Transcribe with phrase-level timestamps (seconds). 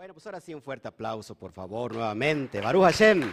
[0.00, 2.58] Bueno, pues ahora sí un fuerte aplauso, por favor, nuevamente.
[2.62, 3.30] Baruch Hashem.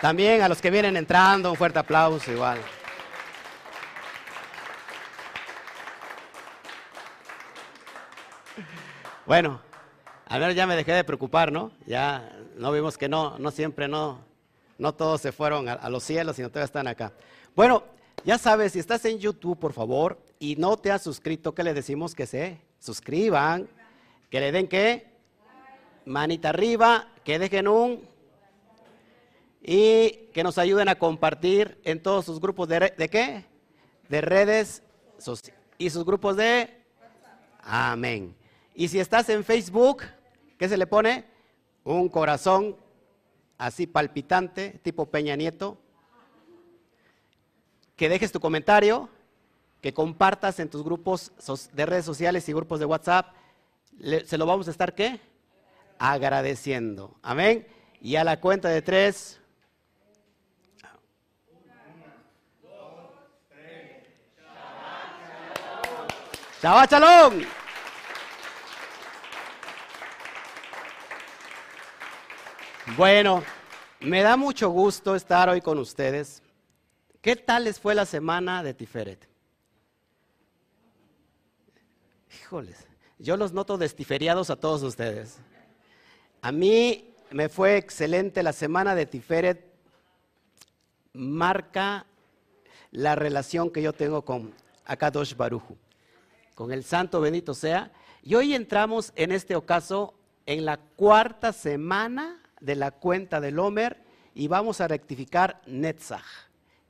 [0.00, 2.58] También a los que vienen entrando, un fuerte aplauso igual.
[9.26, 9.60] Bueno,
[10.28, 11.72] a ver, ya me dejé de preocupar, ¿no?
[11.84, 14.31] Ya no vimos que no, no siempre, no,
[14.78, 17.12] no todos se fueron a, los cielos, sino todavía están acá.
[17.54, 17.84] Bueno,
[18.24, 21.74] ya sabes, si estás en YouTube, por favor, y no te has suscrito, ¿qué le
[21.74, 22.14] decimos?
[22.14, 23.68] Que se suscriban,
[24.30, 25.06] que le den qué?
[26.04, 28.08] Manita arriba, que dejen un
[29.64, 33.44] y que nos ayuden a compartir en todos sus grupos de, ¿de qué?
[34.08, 34.82] De redes
[35.20, 36.82] soci- y sus grupos de
[37.62, 38.34] Amén.
[38.74, 40.02] Y si estás en Facebook,
[40.58, 41.24] ¿qué se le pone?
[41.84, 42.76] Un corazón
[43.58, 45.78] así palpitante, tipo Peña Nieto.
[47.96, 49.08] Que dejes tu comentario,
[49.80, 51.32] que compartas en tus grupos
[51.72, 53.34] de redes sociales y grupos de WhatsApp.
[54.26, 55.20] Se lo vamos a estar, ¿qué?
[55.98, 57.16] Agradeciendo.
[57.22, 57.66] Amén.
[58.00, 59.38] Y a la cuenta de tres.
[66.62, 67.61] Shabbat Shalom.
[72.96, 73.42] Bueno,
[74.00, 76.42] me da mucho gusto estar hoy con ustedes.
[77.22, 79.26] ¿Qué tal les fue la semana de Tiferet?
[82.38, 82.86] Híjoles,
[83.18, 85.38] yo los noto destiferiados a todos ustedes.
[86.42, 89.72] A mí me fue excelente la semana de Tiferet.
[91.14, 92.04] Marca
[92.90, 94.52] la relación que yo tengo con
[94.84, 95.78] Akadosh Baruju,
[96.54, 97.90] con el Santo bendito sea.
[98.22, 100.12] Y hoy entramos en este ocaso
[100.44, 104.02] en la cuarta semana de la cuenta del Homer
[104.34, 106.24] y vamos a rectificar Netzach.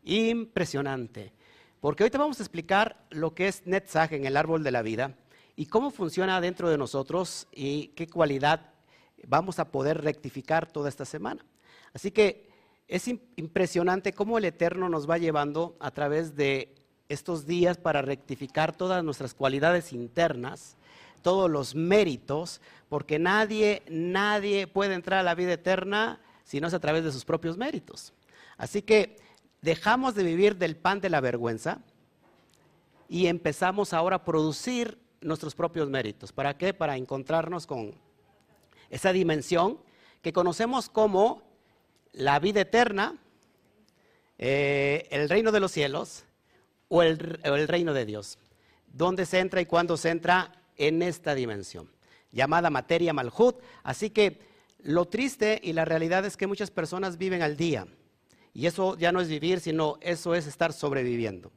[0.04, 1.32] Impresionante.
[1.80, 5.16] Porque te vamos a explicar lo que es Netzach en el árbol de la vida
[5.56, 8.70] y cómo funciona dentro de nosotros y qué cualidad
[9.26, 11.44] vamos a poder rectificar toda esta semana.
[11.92, 12.50] Así que
[12.86, 16.74] es im- impresionante cómo el Eterno nos va llevando a través de
[17.08, 20.76] estos días para rectificar todas nuestras cualidades internas,
[21.22, 26.74] todos los méritos, porque nadie, nadie puede entrar a la vida eterna si no es
[26.74, 28.12] a través de sus propios méritos.
[28.58, 29.16] Así que
[29.62, 31.78] dejamos de vivir del pan de la vergüenza
[33.08, 36.32] y empezamos ahora a producir nuestros propios méritos.
[36.32, 36.74] ¿Para qué?
[36.74, 37.94] Para encontrarnos con
[38.90, 39.78] esa dimensión
[40.20, 41.42] que conocemos como
[42.12, 43.16] la vida eterna,
[44.38, 46.24] eh, el reino de los cielos
[46.88, 48.38] o el, o el reino de Dios.
[48.92, 51.90] ¿Dónde se entra y cuándo se entra en esta dimensión?
[52.30, 53.56] Llamada materia malhut.
[53.82, 54.40] Así que
[54.82, 57.86] lo triste y la realidad es que muchas personas viven al día.
[58.54, 61.52] Y eso ya no es vivir, sino eso es estar sobreviviendo.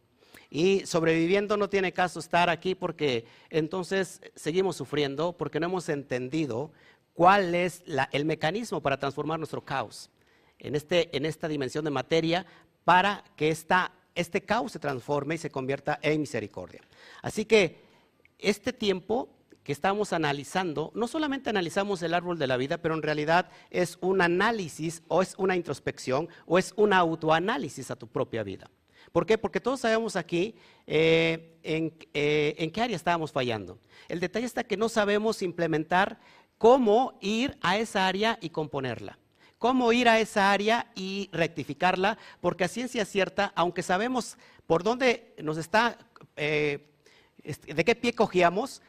[0.49, 6.71] Y sobreviviendo no tiene caso estar aquí porque entonces seguimos sufriendo porque no hemos entendido
[7.13, 10.09] cuál es el mecanismo para transformar nuestro caos
[10.59, 12.45] en, este, en esta dimensión de materia
[12.83, 16.81] para que esta, este caos se transforme y se convierta en misericordia.
[17.21, 17.84] Así que
[18.40, 19.29] este tiempo
[19.63, 23.97] que estamos analizando, no solamente analizamos el árbol de la vida, pero en realidad es
[24.00, 28.69] un análisis o es una introspección o es un autoanálisis a tu propia vida.
[29.12, 29.38] ¿Por qué?
[29.38, 33.79] Porque todos sabemos aquí eh, en, eh, en qué área estábamos fallando.
[34.07, 36.19] El detalle está que no sabemos implementar
[36.57, 39.17] cómo ir a esa área y componerla.
[39.57, 45.34] Cómo ir a esa área y rectificarla, porque a ciencia cierta, aunque sabemos por dónde
[45.41, 45.97] nos está,
[46.35, 46.91] eh,
[47.45, 48.81] de qué pie cogíamos,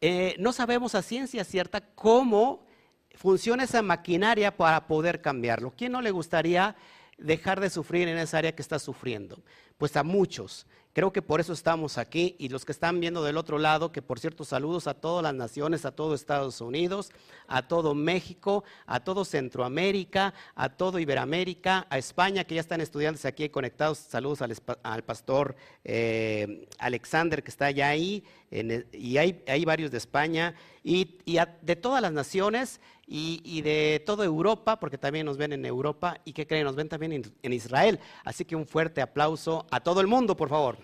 [0.00, 2.66] eh, no sabemos a ciencia cierta cómo
[3.14, 5.72] funciona esa maquinaria para poder cambiarlo.
[5.76, 6.76] ¿Quién no le gustaría
[7.16, 9.42] dejar de sufrir en esa área que está sufriendo?
[9.78, 10.66] Pues a muchos.
[10.96, 14.00] Creo que por eso estamos aquí y los que están viendo del otro lado, que
[14.00, 17.10] por cierto saludos a todas las naciones, a todo Estados Unidos,
[17.48, 23.26] a todo México, a todo Centroamérica, a todo Iberoamérica, a España, que ya están estudiantes
[23.26, 23.98] aquí conectados.
[23.98, 25.54] Saludos al, al pastor
[25.84, 31.58] eh, Alexander que está ya ahí, en y hay, hay varios de España, y, a-
[31.60, 36.32] de todas las naciones y, de toda Europa, porque también nos ven en Europa, y
[36.32, 37.12] que creen, nos ven también
[37.42, 38.00] en Israel.
[38.24, 40.76] Así que un fuerte aplauso a todo el mundo, por favor.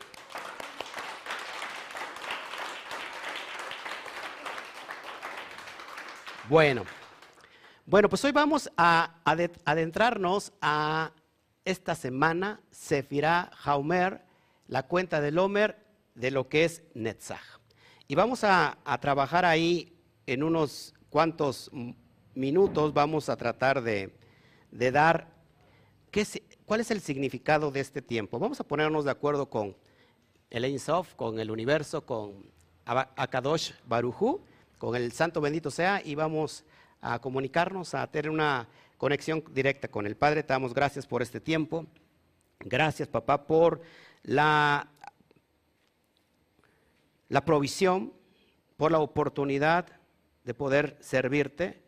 [6.48, 6.84] Bueno,
[7.86, 11.12] bueno, pues hoy vamos a ade- adentrarnos a
[11.64, 14.22] esta semana, Sefirá Haumer,
[14.66, 15.78] la cuenta del Homer
[16.14, 17.40] de lo que es Netzach.
[18.08, 19.96] Y vamos a, trabajar ahí
[20.26, 21.70] en unos cuantos
[22.34, 24.12] minutos, vamos a tratar de,
[24.70, 25.28] dar
[26.10, 26.26] qué,
[26.66, 28.38] ¿cuál es el significado de este tiempo?
[28.38, 29.76] Vamos a ponernos de acuerdo con
[30.52, 32.44] el Ein Sof, con el universo, con
[32.84, 34.42] Akadosh Baruchu,
[34.76, 36.64] con el Santo bendito sea, y vamos
[37.00, 38.68] a comunicarnos, a tener una
[38.98, 40.42] conexión directa con el Padre.
[40.42, 41.86] Te damos gracias por este tiempo.
[42.60, 43.80] Gracias, papá, por
[44.24, 44.88] la,
[47.30, 48.12] la provisión,
[48.76, 49.86] por la oportunidad
[50.44, 51.82] de poder servirte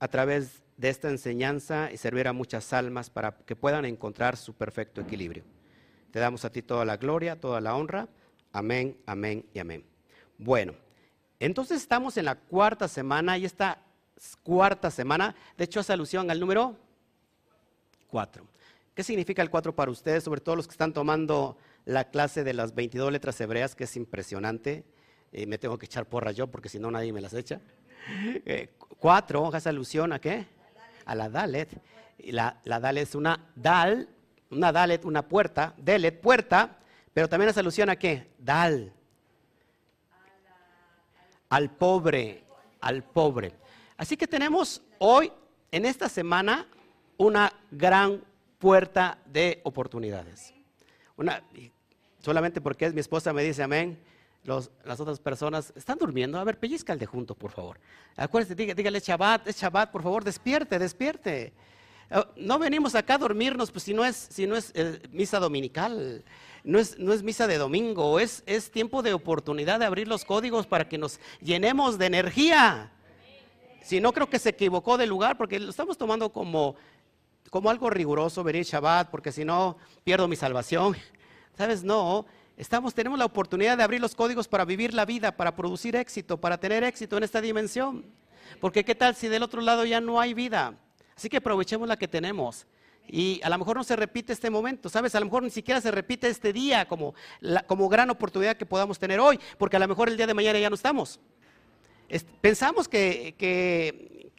[0.00, 4.54] a través de esta enseñanza y servir a muchas almas para que puedan encontrar su
[4.54, 5.44] perfecto equilibrio.
[6.10, 8.08] Te damos a ti toda la gloria, toda la honra.
[8.52, 9.84] Amén, amén y amén.
[10.38, 10.74] Bueno,
[11.38, 13.82] entonces estamos en la cuarta semana y esta
[14.42, 16.76] cuarta semana, de hecho hace alusión al número
[18.08, 18.46] cuatro.
[18.94, 22.52] ¿Qué significa el cuatro para ustedes, sobre todo los que están tomando la clase de
[22.52, 24.84] las 22 letras hebreas, que es impresionante?
[25.30, 27.60] Eh, me tengo que echar porra yo porque si no nadie me las echa.
[28.44, 30.46] Eh, cuatro hace alusión a qué?
[31.04, 31.68] A la Dalet.
[32.24, 34.08] La, la Dalet es una Dal,
[34.50, 36.78] una Dalet, una puerta, Delet, puerta,
[37.12, 38.30] pero también hace alusión a qué?
[38.38, 38.92] Dal.
[41.48, 42.44] Al pobre,
[42.80, 43.54] al pobre.
[43.96, 45.32] Así que tenemos hoy,
[45.70, 46.66] en esta semana,
[47.16, 48.22] una gran
[48.58, 50.54] puerta de oportunidades.
[51.16, 51.42] Una,
[52.20, 53.98] solamente porque mi esposa me dice amén,
[54.44, 56.38] las otras personas están durmiendo.
[56.38, 57.78] A ver, pellizca el de junto, por favor.
[58.16, 61.52] Acuérdate, dígale, Shabbat, es Shabbat, por favor, despierte, despierte.
[62.10, 65.38] Oh, no venimos acá a dormirnos, pues si no es, si no es eh, misa
[65.38, 66.24] dominical,
[66.64, 70.24] no es, no es misa de domingo, es, es tiempo de oportunidad de abrir los
[70.24, 72.92] códigos para que nos llenemos de energía.
[73.82, 76.76] Si no, creo que se equivocó de lugar porque lo estamos tomando como,
[77.50, 80.96] como algo riguroso, venir Shabbat, porque si no, pierdo mi salvación.
[81.58, 81.84] ¿Sabes?
[81.84, 82.24] No,
[82.56, 86.38] estamos, tenemos la oportunidad de abrir los códigos para vivir la vida, para producir éxito,
[86.38, 88.06] para tener éxito en esta dimensión.
[88.60, 90.74] Porque qué tal si del otro lado ya no hay vida.
[91.18, 92.64] Así que aprovechemos la que tenemos.
[93.08, 95.16] Y a lo mejor no se repite este momento, ¿sabes?
[95.16, 97.12] A lo mejor ni siquiera se repite este día como,
[97.66, 100.60] como gran oportunidad que podamos tener hoy, porque a lo mejor el día de mañana
[100.60, 101.18] ya no estamos.
[102.40, 104.30] pensamos que, que,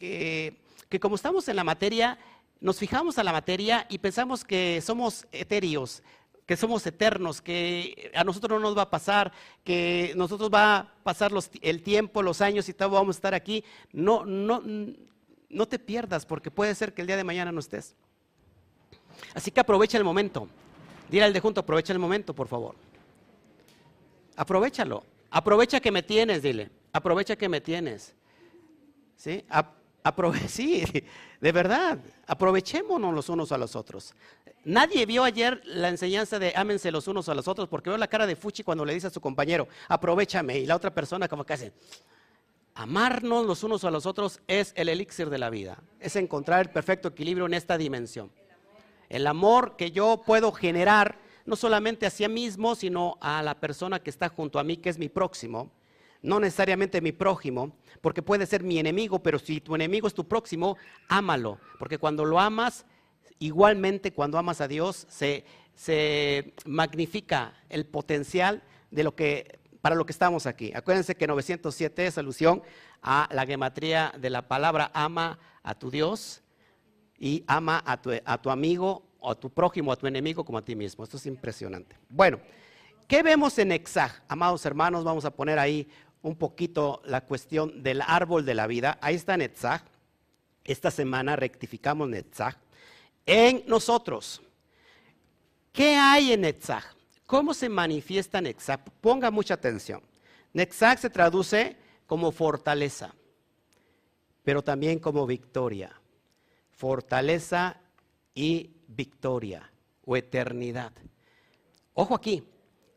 [0.88, 2.16] que, como estamos en la materia,
[2.62, 6.02] nos fijamos a la materia y pensamos que somos etéreos,
[6.46, 9.32] que somos eternos, que a nosotros no nos va a pasar,
[9.64, 11.30] que nosotros va a pasar
[11.60, 13.62] el tiempo, los años y todo vamos a estar aquí.
[13.92, 14.62] No, no,
[15.50, 17.94] no te pierdas porque puede ser que el día de mañana no estés.
[19.34, 20.48] Así que aprovecha el momento.
[21.10, 22.76] Dile al de junto, aprovecha el momento, por favor.
[24.36, 25.04] Aprovechalo.
[25.30, 26.70] Aprovecha que me tienes, dile.
[26.92, 28.14] Aprovecha que me tienes.
[29.16, 29.44] ¿Sí?
[30.48, 30.84] sí,
[31.40, 31.98] de verdad.
[32.26, 34.14] Aprovechémonos los unos a los otros.
[34.64, 38.08] Nadie vio ayer la enseñanza de ámense los unos a los otros porque veo la
[38.08, 40.58] cara de Fuchi cuando le dice a su compañero, aprovechame.
[40.58, 41.72] Y la otra persona como que hace,
[42.80, 46.70] Amarnos los unos a los otros es el elixir de la vida, es encontrar el
[46.70, 48.32] perfecto equilibrio en esta dimensión.
[49.10, 54.02] El amor que yo puedo generar, no solamente hacia mí mismo, sino a la persona
[54.02, 55.70] que está junto a mí, que es mi próximo,
[56.22, 60.26] no necesariamente mi prójimo, porque puede ser mi enemigo, pero si tu enemigo es tu
[60.26, 62.86] próximo, ámalo, porque cuando lo amas,
[63.38, 65.44] igualmente cuando amas a Dios, se,
[65.74, 70.72] se magnifica el potencial de lo que para lo que estamos aquí.
[70.74, 72.62] Acuérdense que 907 es alusión
[73.02, 76.42] a la gematría de la palabra ama a tu Dios
[77.18, 80.74] y ama a tu, amigo o a tu prójimo, a tu enemigo como a ti
[80.74, 81.04] mismo.
[81.04, 81.96] Esto es impresionante.
[82.08, 82.40] Bueno,
[83.06, 84.22] ¿qué vemos en Exaj?
[84.28, 85.88] Amados hermanos, vamos a poner ahí
[86.22, 88.98] un poquito la cuestión del árbol de la vida.
[89.00, 89.82] Ahí está Netzach.
[90.64, 92.56] Esta semana rectificamos Netzach.
[93.24, 94.42] En nosotros.
[95.72, 96.99] ¿Qué hay en Netzach?
[97.30, 98.90] ¿Cómo se manifiesta Nexac?
[99.00, 100.02] Ponga mucha atención.
[100.52, 101.76] Nexac se traduce
[102.08, 103.14] como fortaleza,
[104.42, 105.92] pero también como victoria.
[106.72, 107.76] Fortaleza
[108.34, 109.70] y victoria
[110.04, 110.90] o eternidad.
[111.94, 112.42] Ojo aquí,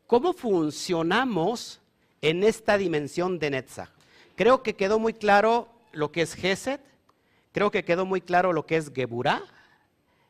[0.08, 1.80] ¿cómo funcionamos
[2.20, 3.90] en esta dimensión de Netzach?
[4.34, 6.80] Creo que quedó muy claro lo que es Geset,
[7.52, 9.44] creo que quedó muy claro lo que es Geburah,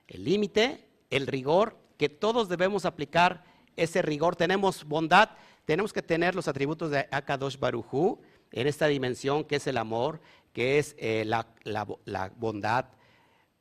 [0.09, 5.31] el límite, el rigor que todos debemos aplicar ese rigor, tenemos bondad,
[5.65, 8.21] tenemos que tener los atributos de Akadosh Barujú
[8.53, 10.21] en esta dimensión que es el amor,
[10.53, 12.87] que es eh, la, la bondad,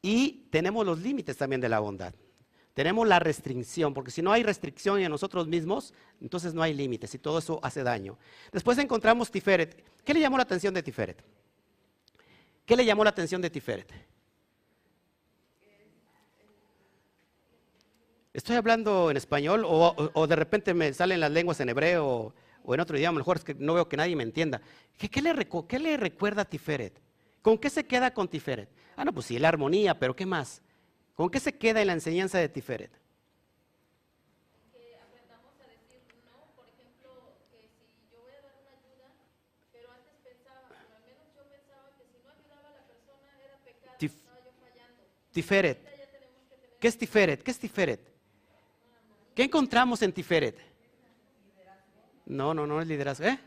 [0.02, 2.14] y tenemos los límites también de la bondad.
[2.74, 7.14] Tenemos la restricción, porque si no hay restricción en nosotros mismos, entonces no hay límites
[7.14, 8.18] y todo eso hace daño.
[8.52, 9.84] Después encontramos Tiferet.
[10.04, 11.24] ¿Qué le llamó la atención de Tiferet?
[12.66, 13.92] ¿Qué le llamó la atención de Tiferet?
[18.34, 22.08] ¿Estoy hablando en español o, o, o de repente me salen las lenguas en hebreo
[22.08, 23.12] o, o, en otro idioma?
[23.12, 24.60] A lo mejor es que no veo que nadie me entienda.
[24.98, 27.00] ¿Qué, qué, le, qué le, recuerda a Tiferet?
[27.44, 28.70] ¿Con qué se queda con Tiferet?
[28.96, 30.64] Ah, no, pues sí, la armonía, pero ¿qué más?
[31.14, 32.92] ¿Con qué se queda en la enseñanza de Tiferet?
[45.32, 45.80] Tiferet.
[46.80, 47.42] ¿Qué es Tiferet?
[47.42, 48.13] ¿Qué es Tiferet?
[49.36, 50.58] ¿Qué encontramos en Tiferet?
[52.26, 53.26] No, no, no es liderazgo.
[53.26, 53.40] ¿Eh?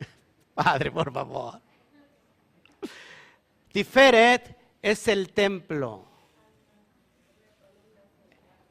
[0.54, 1.60] Padre, por favor.
[3.72, 6.04] Tiferet es el templo.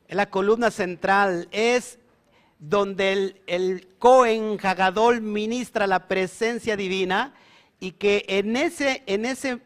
[0.07, 1.99] Es la columna central, es
[2.57, 7.33] donde el, el Cohen Hagadol ministra la presencia divina
[7.79, 9.59] y que en ese, en ese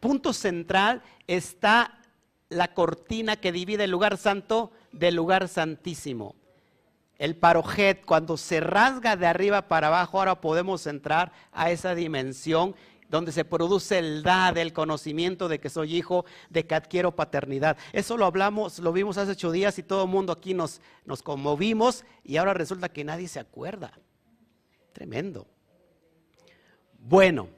[0.00, 1.99] punto central está
[2.50, 6.34] la cortina que divide el lugar santo del lugar santísimo.
[7.18, 12.74] El parojet, cuando se rasga de arriba para abajo, ahora podemos entrar a esa dimensión
[13.08, 17.76] donde se produce el da del conocimiento de que soy hijo, de que adquiero paternidad.
[17.92, 21.22] Eso lo hablamos, lo vimos hace ocho días y todo el mundo aquí nos, nos
[21.22, 23.92] conmovimos y ahora resulta que nadie se acuerda.
[24.92, 25.46] Tremendo.
[26.98, 27.48] Bueno,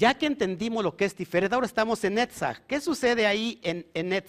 [0.00, 2.60] ya que entendimos lo que es Tiferet, ahora estamos en Netzach.
[2.66, 4.24] ¿Qué sucede ahí en, en?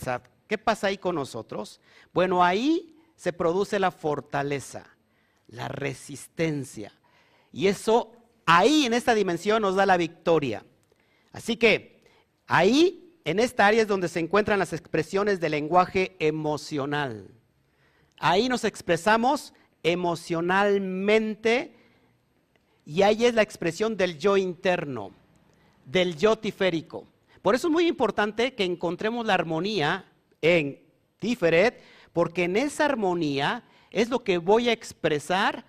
[0.46, 1.80] ¿Qué pasa ahí con nosotros?
[2.14, 4.86] Bueno, ahí se produce la fortaleza,
[5.48, 6.92] la resistencia.
[7.54, 8.12] Y eso
[8.46, 10.66] ahí en esta dimensión nos da la victoria.
[11.32, 12.04] Así que
[12.48, 17.30] ahí, en esta área es donde se encuentran las expresiones del lenguaje emocional.
[18.18, 21.74] Ahí nos expresamos emocionalmente
[22.86, 25.14] y ahí es la expresión del yo interno,
[25.86, 27.08] del yo tiférico.
[27.42, 30.06] Por eso es muy importante que encontremos la armonía
[30.42, 30.80] en
[31.20, 31.82] Tiferet,
[32.14, 35.66] porque en esa armonía es lo que voy a expresar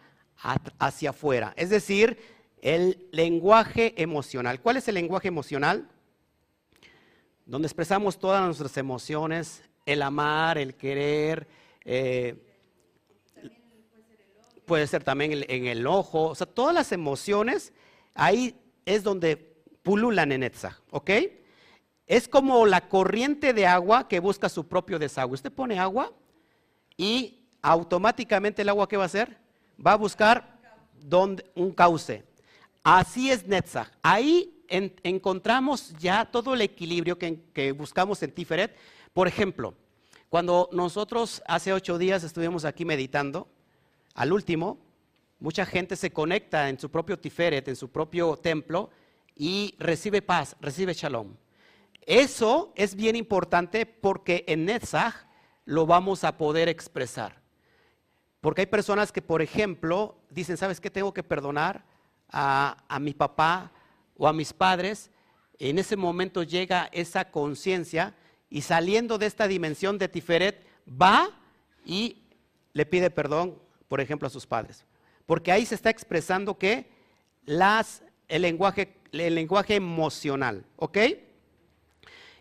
[0.78, 1.54] hacia afuera.
[1.56, 2.18] Es decir,
[2.60, 4.60] el lenguaje emocional.
[4.60, 5.88] ¿Cuál es el lenguaje emocional?
[7.46, 11.48] Donde expresamos todas nuestras emociones, el amar, el querer,
[11.84, 12.48] eh,
[14.64, 17.72] puede ser también en el ojo, o sea, todas las emociones,
[18.14, 18.54] ahí
[18.86, 19.51] es donde
[19.82, 21.10] pululan en Etzah, ¿ok?
[22.06, 25.34] Es como la corriente de agua que busca su propio desagüe.
[25.34, 26.12] Usted pone agua
[26.96, 29.38] y automáticamente el agua, ¿qué va a hacer?
[29.84, 30.58] Va a buscar
[30.94, 32.24] donde, un cauce.
[32.82, 33.88] Así es Netzach.
[34.02, 38.76] Ahí encontramos ya todo el equilibrio que, buscamos en Tiferet.
[39.12, 39.74] Por ejemplo,
[40.28, 43.48] cuando nosotros hace ocho días estuvimos aquí meditando,
[44.14, 44.78] al último,
[45.38, 48.90] mucha gente se conecta en su propio Tiferet, en su propio templo,
[49.34, 51.36] y recibe paz, recibe shalom.
[52.06, 55.14] Eso es bien importante porque en Netzach
[55.64, 57.40] lo vamos a poder expresar.
[58.40, 60.90] Porque hay personas que, por ejemplo, dicen, ¿sabes qué?
[60.90, 61.84] Tengo que perdonar
[62.28, 63.70] a, mi papá
[64.16, 65.10] o a mis padres,
[65.58, 68.14] en ese momento llega esa conciencia
[68.50, 71.30] y saliendo de esta dimensión de Tiferet, va
[71.84, 72.22] y
[72.72, 74.84] le pide perdón, por ejemplo, a sus padres.
[75.26, 76.90] Porque ahí se está expresando que
[77.44, 80.98] las, el, lenguaje, el lenguaje emocional, ¿ok?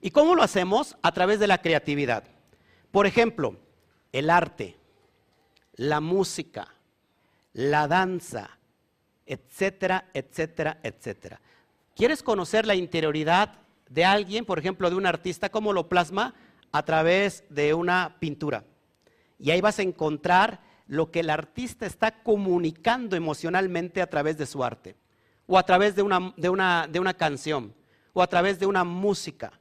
[0.02, 0.98] ¿Y cómo lo hacemos?
[1.02, 2.24] A través de la creatividad.
[2.92, 3.56] Por ejemplo,
[4.12, 4.78] el arte,
[5.76, 6.68] la música,
[7.54, 8.58] la danza,
[9.26, 11.40] etcétera, etcétera, etcétera.
[11.96, 13.60] ¿Quieres conocer la interioridad
[13.90, 16.34] de alguien, por ejemplo, de un artista, cómo lo plasma?
[16.72, 18.64] A través de una pintura.
[19.38, 24.46] Y ahí vas a encontrar lo que el artista está comunicando emocionalmente a través de
[24.46, 24.96] su arte,
[25.52, 27.74] o a través de una, de una, de una canción,
[28.14, 29.52] o a través de una música,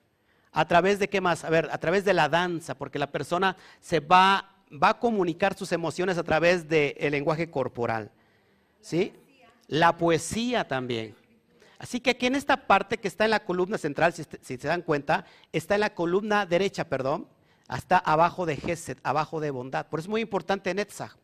[0.53, 3.57] a través de qué más, a ver, a través de la danza, porque la persona
[3.81, 8.11] se va, va a comunicar sus emociones a través del lenguaje corporal.
[8.81, 9.13] ¿Sí?
[9.71, 11.15] la poesía también.
[11.79, 14.83] Así que aquí en esta parte que está en la columna central, si, se dan
[14.83, 17.29] cuenta, está en la columna derecha, perdón,
[17.69, 19.87] hasta abajo de Gesed, abajo de bondad.
[19.87, 21.15] Por eso es muy importante Netzach.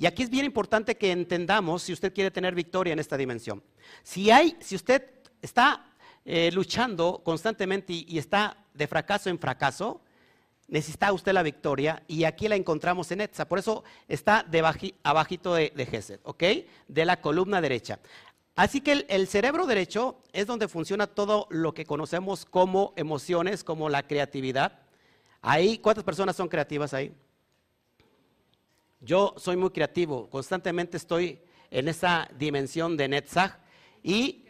[0.00, 3.62] Y aquí es bien importante que entendamos si usted quiere tener victoria en esta dimensión.
[4.02, 5.04] Si hay, si usted
[5.42, 5.92] está
[6.24, 10.00] eh, luchando constantemente y, está de fracaso en fracaso,
[10.68, 13.46] necesita usted la victoria y aquí la encontramos en Etza.
[13.46, 14.46] Por eso está
[15.02, 16.44] abajito de, Gesed, ¿ok?
[16.88, 17.98] De la columna derecha.
[18.56, 23.90] Así que el, cerebro derecho es donde funciona todo lo que conocemos como emociones, como
[23.90, 24.78] la creatividad.
[25.42, 27.14] Ahí, ¿cuántas personas son creativas ahí?
[29.00, 31.40] Yo soy muy creativo, constantemente estoy
[31.70, 33.58] en esa dimensión de Netzach
[34.02, 34.44] y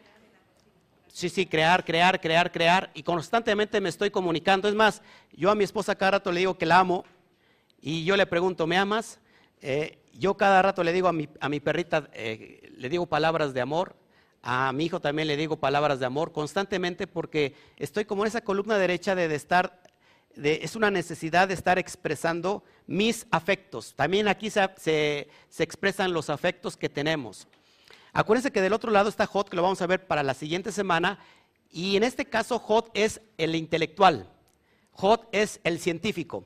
[1.12, 2.90] Sí, sí, crear, crear, crear, crear.
[2.95, 4.69] Y constantemente me estoy comunicando.
[4.69, 5.02] Es más,
[5.33, 7.04] yo a mi esposa cada rato le digo que la amo.
[7.83, 9.19] Y yo le pregunto, ¿me amas?
[9.61, 13.52] Eh, yo cada rato le digo a mi, a mi perrita, eh, le digo palabras
[13.54, 13.97] de amor.
[14.42, 18.40] A mi hijo también le digo palabras de amor constantemente porque estoy como en esa
[18.40, 19.79] columna derecha de, estar,
[20.37, 23.94] es una necesidad de estar expresando mis afectos.
[23.94, 27.46] También aquí se, se expresan los afectos que tenemos.
[28.12, 30.72] Acuérdense que del otro lado está Hot, que lo vamos a ver para la siguiente
[30.72, 31.18] semana,
[31.72, 34.28] Y en este caso, Jod es el intelectual.
[34.92, 36.44] Jod es el científico.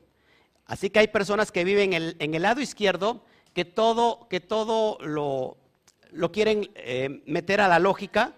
[0.67, 3.23] Así que hay personas que viven en el, lado izquierdo
[3.53, 5.57] que todo, que todo lo,
[6.11, 8.33] lo quieren eh, meter a la lógica.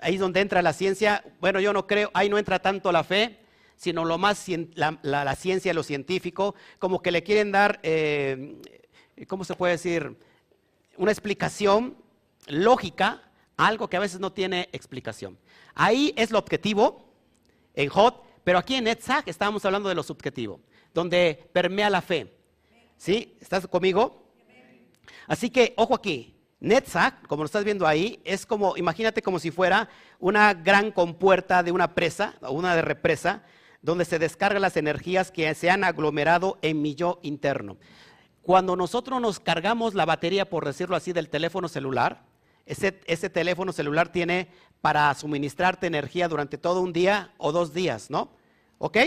[0.00, 1.22] Ahí es donde entra la ciencia.
[1.40, 3.38] Bueno, yo no creo, ahí no entra tanto la fe,
[3.78, 4.44] sino lo más
[4.74, 8.60] la, la, ciencia, lo científico, como que le quieren dar, eh,
[9.28, 10.18] ¿cómo se puede decir?
[10.96, 11.96] Una explicación
[12.48, 13.22] lógica
[13.56, 15.38] algo que a veces no tiene explicación.
[15.74, 17.08] Ahí es lo objetivo
[17.74, 20.60] en Hot, pero aquí en Netzach estábamos hablando de lo subjetivo,
[20.92, 22.34] donde permea la fe.
[22.96, 23.36] ¿Sí?
[23.40, 24.24] ¿Estás conmigo?
[25.28, 29.52] Así que, ojo aquí, Netzach, como lo estás viendo ahí, es como, imagínate como si
[29.52, 33.44] fuera una gran compuerta de una presa, una de represa,
[33.82, 37.76] donde se descargan las energías que se han aglomerado en mi yo interno.
[38.42, 42.22] Cuando nosotros nos cargamos la batería, por decirlo así, del teléfono celular,
[42.66, 44.48] ese, ese, teléfono celular tiene
[44.80, 48.30] para suministrarte energía durante todo un día o dos días, ¿no?
[48.78, 48.98] ¿Ok?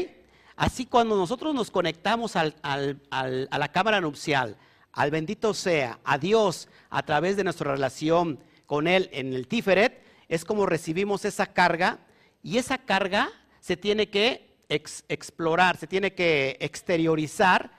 [0.55, 4.57] Así cuando nosotros nos conectamos a la cámara nupcial,
[4.93, 10.03] al bendito sea, a Dios, a través de nuestra relación con Él en el Tiferet,
[10.27, 11.99] es como recibimos esa carga
[12.43, 17.71] y esa carga se tiene que explorar, se tiene que exteriorizar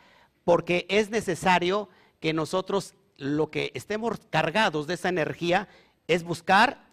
[0.44, 1.88] porque es necesario
[2.20, 5.68] que nosotros lo que estemos cargados de esa energía
[6.06, 6.84] es buscar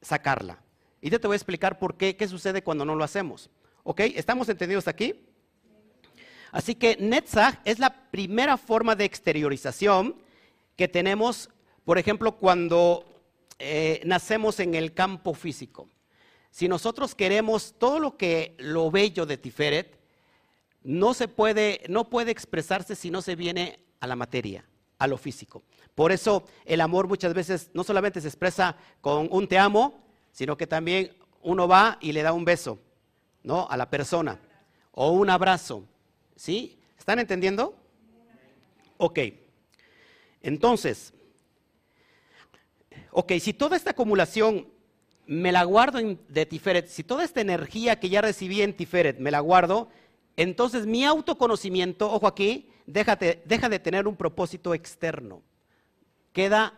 [0.00, 0.62] sacarla.
[1.00, 3.50] Y yo te voy a explicar por qué, qué sucede cuando no lo hacemos.
[3.84, 4.00] ¿Ok?
[4.00, 5.14] ¿Estamos entendidos aquí?
[6.52, 10.16] Así que Netzach es la primera forma de exteriorización
[10.76, 11.50] que tenemos,
[11.84, 13.04] por ejemplo, cuando
[13.58, 15.88] eh, nacemos en el campo físico.
[16.58, 19.96] Si nosotros queremos todo lo que lo bello de Tiferet,
[20.82, 24.64] no se puede, no puede expresarse si no se viene a la materia,
[24.98, 25.62] a lo físico.
[25.94, 30.56] Por eso el amor muchas veces no solamente se expresa con un te amo, sino
[30.56, 32.80] que también uno va y le da un beso,
[33.44, 33.68] ¿no?
[33.70, 34.40] A la persona
[34.90, 35.84] o un abrazo,
[36.34, 36.76] ¿sí?
[36.98, 37.76] ¿Están entendiendo?
[38.96, 39.20] Ok.
[40.42, 41.14] Entonces,
[43.12, 44.76] ok, si toda esta acumulación
[45.28, 49.30] me la guardo de Tiferet, si toda esta energía que ya recibí en Tiferet me
[49.30, 49.90] la guardo,
[50.36, 55.42] entonces mi autoconocimiento, ojo aquí, deja de tener un propósito externo.
[56.32, 56.72] Queda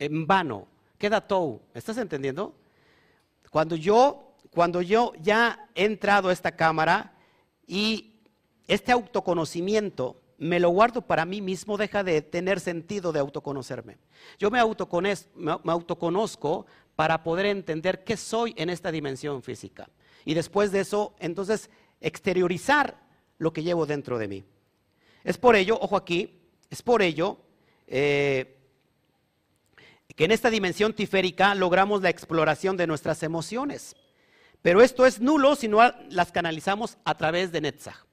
[0.00, 0.66] en vano,
[0.98, 1.60] queda todo.
[1.74, 2.56] ¿Estás entendiendo?
[3.50, 7.14] Cuando yo, cuando yo ya he entrado a esta cámara
[7.68, 8.14] y
[8.66, 13.96] este autoconocimiento me lo guardo para mí mismo, deja de tener sentido de autoconocerme.
[14.38, 16.66] Yo me autoconozco
[16.96, 19.88] para poder entender qué soy en esta dimensión física.
[20.24, 22.98] Y después de eso, entonces, exteriorizar
[23.38, 24.44] lo que llevo dentro de mí.
[25.22, 27.38] Es por ello, ojo aquí, es por ello
[27.86, 28.56] eh,
[30.14, 33.94] que en esta dimensión tiférica logramos la exploración de nuestras emociones.
[34.62, 38.04] Pero esto es nulo si no las canalizamos a través de Netzach.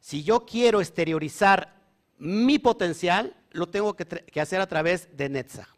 [0.00, 1.76] Si yo quiero exteriorizar
[2.18, 5.68] mi potencial, lo tengo que, hacer a través de Netzach,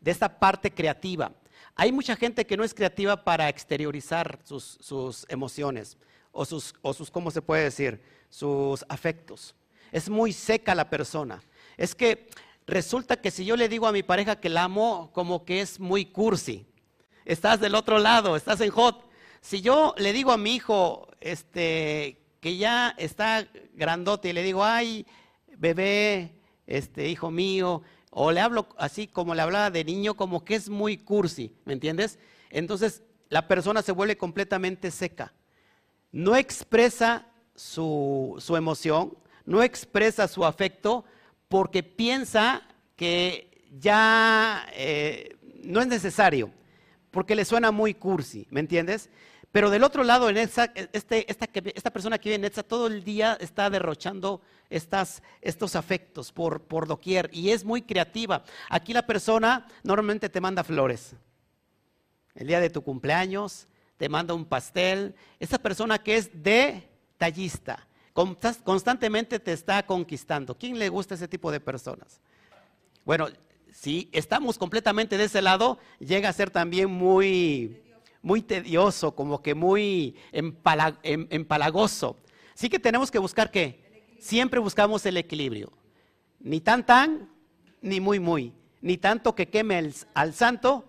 [0.00, 1.32] de esta parte creativa.
[1.74, 5.96] Hay mucha gente que no es creativa para exteriorizar sus, emociones
[6.30, 8.02] o sus, o sus, ¿cómo se puede decir?
[8.28, 9.54] Sus afectos.
[9.90, 11.42] Es muy seca la persona.
[11.76, 12.28] Es que
[12.66, 15.80] resulta que si yo le digo a mi pareja que la amo, como que es
[15.80, 16.66] muy cursi.
[17.24, 19.08] Estás del otro lado, estás en hot.
[19.40, 24.64] Si yo le digo a mi hijo, este, que ya está grandote y le digo,
[24.64, 25.06] ay,
[25.56, 26.34] bebé,
[26.66, 27.82] este, hijo mío,
[28.14, 31.72] o le hablo así como le hablaba de niño, como que es muy cursi, ¿me
[31.72, 32.18] entiendes?
[32.50, 35.32] Entonces la persona se vuelve completamente seca.
[36.12, 41.06] No expresa su, su emoción, no expresa su afecto,
[41.48, 42.62] porque piensa
[42.96, 46.50] que ya eh, no es necesario,
[47.10, 49.08] porque le suena muy cursi, ¿me entiendes?
[49.52, 52.86] Pero del otro lado, en esa, este, esta, esta, persona que vive en esa todo
[52.86, 58.44] el día está derrochando estas, estos afectos por, por doquier y es muy creativa.
[58.70, 61.14] Aquí la persona normalmente te manda flores.
[62.34, 65.14] El día de tu cumpleaños te manda un pastel.
[65.38, 67.86] Esa persona que es detallista,
[68.64, 70.56] constantemente te está conquistando.
[70.56, 72.22] ¿Quién le gusta ese tipo de personas?
[73.04, 73.28] Bueno,
[73.70, 77.82] si estamos completamente de ese lado, llega a ser también muy,
[78.22, 80.54] muy tedioso, como que muy em,
[81.02, 82.16] empalagoso.
[82.54, 84.08] Así que tenemos que buscar qué?
[84.18, 85.72] Siempre buscamos el equilibrio.
[86.38, 87.28] Ni tan tan,
[87.80, 88.52] ni muy muy.
[88.80, 90.84] Ni tanto que queme al santo,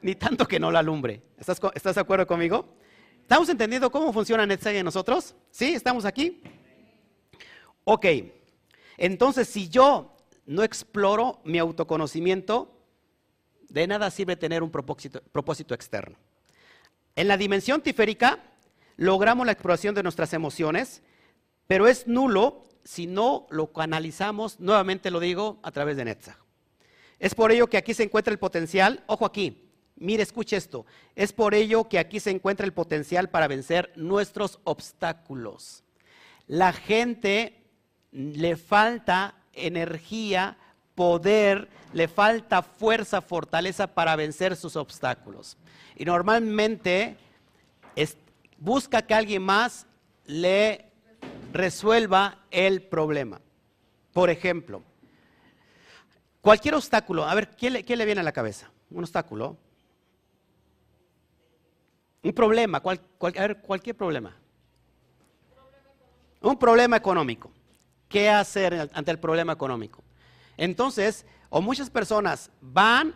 [0.00, 1.22] ni tanto que no lo alumbre.
[1.38, 2.76] ¿Estás, ¿Estás de acuerdo conmigo?
[3.20, 5.34] ¿Estamos entendiendo cómo funciona NetSag en nosotros?
[5.50, 5.74] ¿Sí?
[5.74, 6.42] ¿Estamos aquí?
[7.84, 8.06] Ok.
[8.96, 12.81] Entonces, si yo no exploro mi autoconocimiento,
[13.72, 16.16] de nada sirve tener un propósito, externo.
[17.16, 18.38] En la dimensión tiférica
[18.96, 21.02] logramos la exploración de nuestras emociones,
[21.66, 26.36] pero es nulo si no lo canalizamos, nuevamente lo digo, a través de Netzach.
[27.18, 30.84] Es por ello que aquí se encuentra el potencial, ojo aquí, mire, escuche esto,
[31.16, 35.84] es por ello que aquí se encuentra el potencial para vencer nuestros obstáculos.
[36.46, 37.62] La gente
[38.10, 40.58] le falta energía,
[40.94, 45.56] poder, le falta fuerza, fortaleza para vencer sus obstáculos.
[45.96, 47.16] Y normalmente
[48.58, 49.86] busca que alguien más
[50.24, 50.86] le
[51.52, 53.40] resuelva el problema.
[54.12, 54.82] Por ejemplo,
[56.40, 58.70] cualquier obstáculo, a ver, ¿qué le, viene a la cabeza?
[58.90, 59.56] Un obstáculo.
[62.22, 64.36] Un problema, a ver, cualquier problema.
[66.40, 67.50] Un problema económico.
[68.08, 70.02] ¿Qué hacer ante el problema económico?
[70.56, 73.14] Entonces, o muchas personas van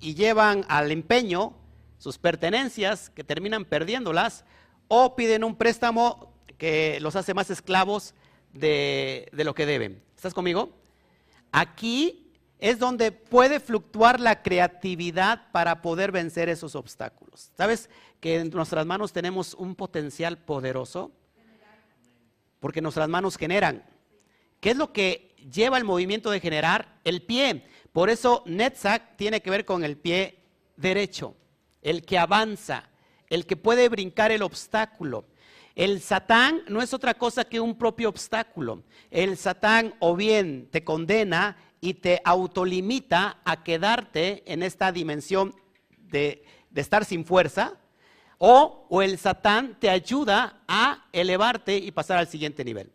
[0.00, 1.54] y llevan al empeño
[1.96, 4.44] sus pertenencias que terminan perdiéndolas,
[4.88, 8.14] o piden un préstamo que los hace más esclavos
[8.52, 10.02] de, lo que deben.
[10.16, 10.70] ¿Estás conmigo?
[11.52, 17.52] Aquí es donde puede fluctuar la creatividad para poder vencer esos obstáculos.
[17.56, 21.12] ¿Sabes que en nuestras manos tenemos un potencial poderoso?
[22.58, 23.84] Porque nuestras manos generan.
[24.60, 27.00] ¿Qué es lo que lleva el movimiento de generar?
[27.04, 27.64] El pie.
[27.92, 30.38] Por eso Netzach tiene que ver con el pie
[30.76, 31.34] derecho,
[31.82, 32.88] el que avanza,
[33.28, 35.24] el que puede brincar el obstáculo.
[35.74, 38.82] El Satán no es otra cosa que un propio obstáculo.
[39.10, 45.54] El Satán o bien te condena y te autolimita a quedarte en esta dimensión
[45.98, 47.74] de, estar sin fuerza,
[48.38, 52.92] o, o el Satán te ayuda a elevarte y pasar al siguiente nivel.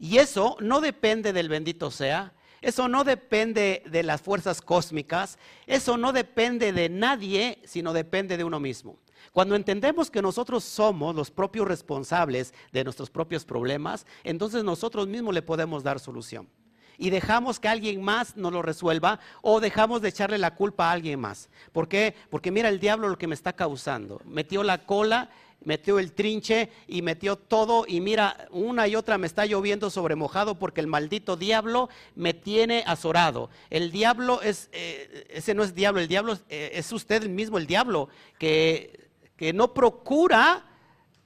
[0.00, 2.32] Y eso no depende del bendito sea,
[2.62, 8.44] eso no depende de las fuerzas cósmicas, eso no depende de nadie, sino depende de
[8.44, 8.98] uno mismo.
[9.32, 15.34] Cuando entendemos que nosotros somos los propios responsables de nuestros propios problemas, entonces nosotros mismos
[15.34, 16.48] le podemos dar solución.
[16.96, 20.92] Y dejamos que alguien más nos lo resuelva o dejamos de echarle la culpa a
[20.92, 21.50] alguien más.
[21.72, 22.14] ¿Por qué?
[22.30, 24.20] Porque mira el diablo lo que me está causando.
[24.24, 25.30] Metió la cola
[25.62, 30.16] metió el trinche y metió todo y mira, una y otra me está lloviendo sobre
[30.16, 33.50] mojado porque el maldito diablo me tiene azorado.
[33.68, 37.66] El diablo es, eh, ese no es diablo, el diablo eh, es usted mismo, el
[37.66, 39.00] diablo, que
[39.40, 40.66] que no procura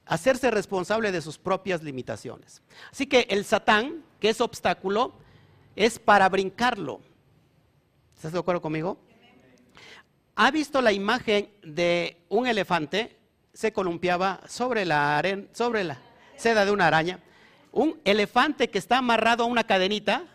[0.05, 2.61] hacerse responsable de sus propias limitaciones.
[2.89, 5.15] Así que el Satán, que es obstáculo,
[5.75, 7.01] es para brincarlo.
[8.15, 8.97] ¿Estás de acuerdo conmigo?
[10.37, 13.14] ¿Ha visto la imagen de un elefante?
[13.55, 15.97] Se columpiaba sobre la, arena, sobre la
[16.35, 17.19] seda de una araña.
[17.71, 20.25] Un elefante que está amarrado a una cadenita,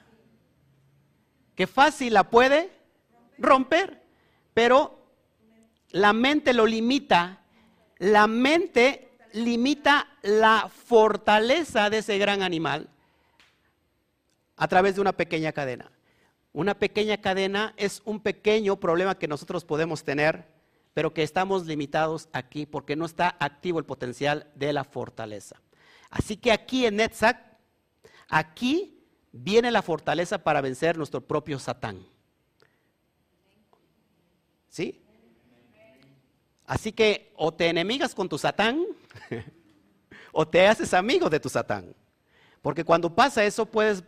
[1.54, 2.72] que fácil la puede
[3.38, 4.02] romper,
[4.52, 4.98] pero
[5.90, 7.40] la mente lo limita
[8.00, 12.88] la mente limita la fortaleza de ese gran animal
[14.56, 15.92] a través de una pequeña cadena.
[16.52, 20.46] Una pequeña cadena es un pequeño problema que nosotros podemos tener,
[20.94, 25.61] pero que estamos limitados aquí porque no está activo el potencial de la fortaleza.
[26.11, 27.37] Así que aquí en Netzach,
[28.29, 29.00] aquí
[29.33, 32.05] viene la fortaleza para vencer nuestro propio Satán.
[34.68, 35.03] ¿Sí?
[36.66, 38.85] Así que o te enemigas con tu Satán
[40.33, 41.94] o te haces amigo de tu Satán.
[42.62, 44.05] Porque cuando pasa eso puedes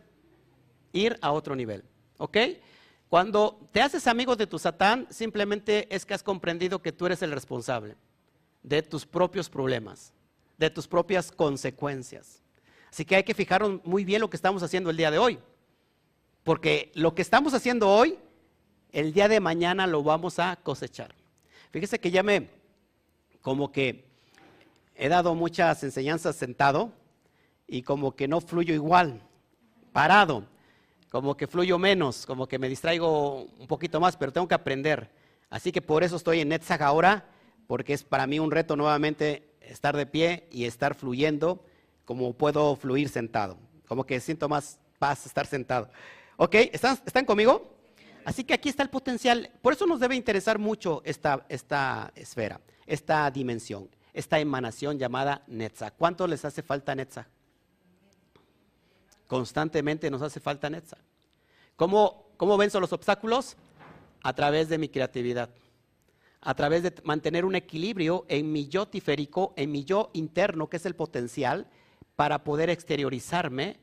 [0.91, 1.83] ir a otro nivel.
[2.17, 2.37] ¿Ok?
[3.13, 7.21] Cuando te haces amigo de tu Satán, simplemente es que has comprendido que tú eres
[7.21, 7.95] el responsable
[8.63, 10.11] de tus propios problemas,
[10.57, 12.41] de tus propias consecuencias.
[12.89, 15.37] Así que hay que fijarnos muy bien lo que estamos haciendo el día de hoy.
[16.41, 18.17] Porque lo que estamos haciendo hoy,
[18.91, 21.13] el día de mañana lo vamos a cosechar.
[21.69, 22.49] Fíjese que ya me,
[23.43, 24.05] como que
[24.95, 26.91] he dado muchas enseñanzas sentado
[27.67, 29.21] y como que no fluyo igual,
[29.91, 30.47] parado,
[31.13, 35.11] como que fluyo menos, como que me distraigo un poquito más, pero tengo que aprender.
[35.51, 37.29] Así que por eso estoy en Netzach ahora,
[37.67, 41.63] porque es para mí un reto nuevamente estar de pie y estar fluyendo
[42.03, 43.59] como puedo fluir sentado.
[43.87, 45.87] Como que siento más paz estar sentado.
[46.37, 46.55] ¿Ok?
[46.71, 47.77] ¿Están, ¿están conmigo?
[48.25, 49.51] Así que aquí está el potencial.
[49.61, 55.93] Por eso nos debe interesar mucho esta, esta esfera, esta dimensión, esta emanación llamada Netzach.
[55.95, 57.27] ¿Cuánto les hace falta Netzach?
[59.27, 60.99] Constantemente nos hace falta Netzach.
[61.75, 63.55] ¿Cómo, ¿Cómo venzo los obstáculos?
[64.21, 65.49] A través de mi creatividad.
[66.41, 70.77] A través de mantener un equilibrio en mi yo tiférico, en mi yo interno, que
[70.77, 71.67] es el potencial,
[72.15, 73.79] para poder exteriorizarme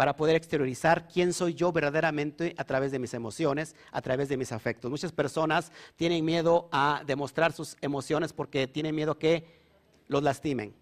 [0.00, 4.38] para poder exteriorizar quién soy yo verdaderamente a través de mis emociones, a través de
[4.38, 4.90] mis afectos.
[4.90, 9.44] Muchas personas tienen miedo a demostrar sus emociones porque tienen miedo que
[10.08, 10.74] los lastimen.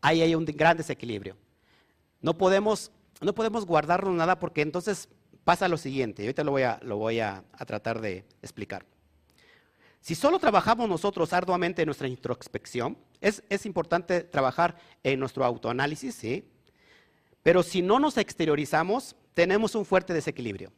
[0.00, 1.36] Ahí hay un gran desequilibrio.
[2.20, 5.08] No podemos, no podemos guardarnos nada porque entonces
[5.44, 8.84] pasa lo siguiente, y ahorita lo voy a, lo voy a, tratar de explicar.
[10.00, 16.14] Si solo trabajamos nosotros arduamente en nuestra introspección, es, es importante trabajar en nuestro autoanálisis,
[16.14, 16.48] ¿sí?
[17.42, 20.72] Pero si no nos exteriorizamos, tenemos un fuerte desequilibrio.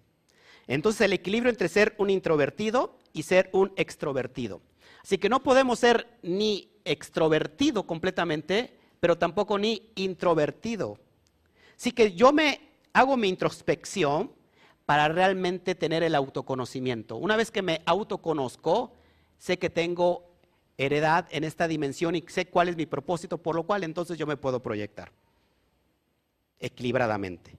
[0.67, 4.61] Entonces el equilibrio entre ser un introvertido y ser un extrovertido.
[5.03, 10.99] Así que no podemos ser ni extrovertido completamente, pero tampoco ni introvertido.
[11.83, 12.61] Así que yo me
[12.93, 14.31] hago mi introspección
[14.87, 17.17] para realmente tener el autoconocimiento.
[17.17, 18.93] Una vez que me autoconozco,
[19.37, 20.31] sé que tengo
[20.79, 24.29] heredad en esta dimensión y sé cuál es mi propósito, por lo cual entonces yo
[24.29, 25.11] me puedo proyectar
[26.61, 27.59] equilibradamente.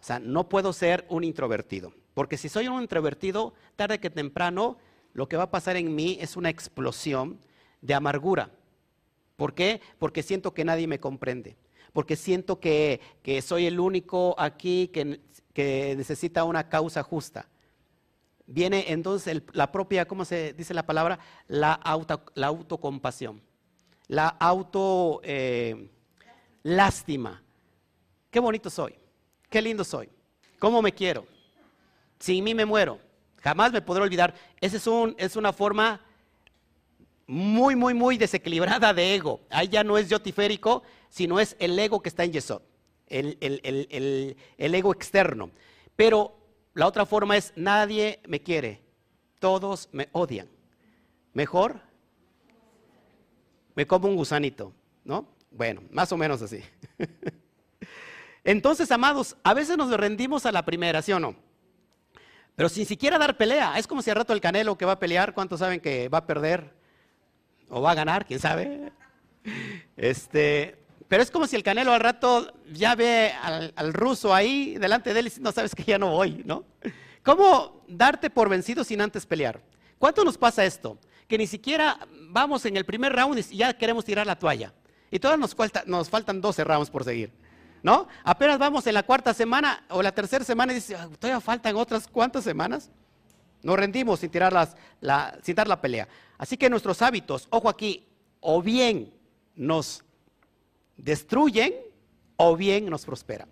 [0.00, 4.76] O sea, no puedo ser un introvertido, porque si soy un introvertido, tarde que temprano,
[5.12, 7.40] lo que va a pasar en mí es una explosión
[7.80, 8.52] de amargura.
[9.34, 9.80] ¿Por qué?
[9.98, 11.56] Porque siento que nadie me comprende,
[11.92, 13.00] porque siento que,
[13.42, 15.20] soy el único aquí que,
[15.96, 17.48] necesita una causa justa.
[18.46, 21.18] Viene entonces la propia, ¿cómo se dice la palabra?
[21.46, 23.42] La, auto, la autocompasión,
[24.08, 25.90] la auto eh,
[26.62, 27.42] lástima
[28.30, 28.94] Qué bonito soy,
[29.48, 30.08] qué lindo soy,
[30.58, 31.26] cómo me quiero.
[32.20, 33.00] Sin mí me muero,
[33.42, 34.34] jamás me podré olvidar.
[34.60, 36.00] Esa es, un, es una forma
[37.30, 39.40] muy, muy, muy desequilibrada de ego.
[39.50, 42.60] Ahí ya no es yo tiférico, sino es el ego que está en Yesod,
[43.06, 45.50] el, el ego externo.
[45.94, 46.36] Pero
[46.74, 48.82] la otra forma es nadie me quiere,
[49.38, 50.48] todos me odian.
[51.32, 51.80] Mejor
[53.76, 54.72] me como un gusanito,
[55.04, 55.24] ¿no?
[55.52, 56.60] Bueno, más o menos así.
[58.44, 61.36] Entonces, amados, a veces nos rendimos a la primera, ¿sí o no?
[62.56, 63.78] Pero sin siquiera dar pelea.
[63.78, 66.18] Es como si al rato el Canelo que va a pelear, ¿cuántos saben que va
[66.18, 66.79] a perder?
[67.70, 68.26] ¿O va a ganar?
[68.26, 68.92] ¿Quién sabe?
[69.96, 70.76] Este,
[71.08, 75.20] pero es como si el Canelo al rato ya ve al, ruso ahí delante de
[75.20, 76.64] él y no sabes que ya no voy, ¿no?
[77.22, 79.60] ¿Cómo darte por vencido sin antes pelear?
[79.98, 80.98] ¿Cuánto nos pasa esto?
[81.28, 84.72] Que ni siquiera vamos en el primer round y ya queremos tirar la toalla.
[85.10, 85.46] Y todavía
[85.86, 87.32] nos, faltan 12 rounds por seguir.
[87.82, 88.06] ¿no?
[88.24, 91.76] Apenas vamos en la cuarta semana o la tercera semana y dice, ah, todavía faltan
[91.76, 92.90] otras cuantas semanas.
[93.62, 96.08] Nos rendimos sin tirar, la, sin dar la pelea.
[96.40, 98.08] Así que nuestros hábitos, ojo aquí,
[98.40, 99.12] o bien
[99.54, 100.02] nos
[100.96, 101.74] destruyen
[102.36, 103.46] o bien nos prosperan.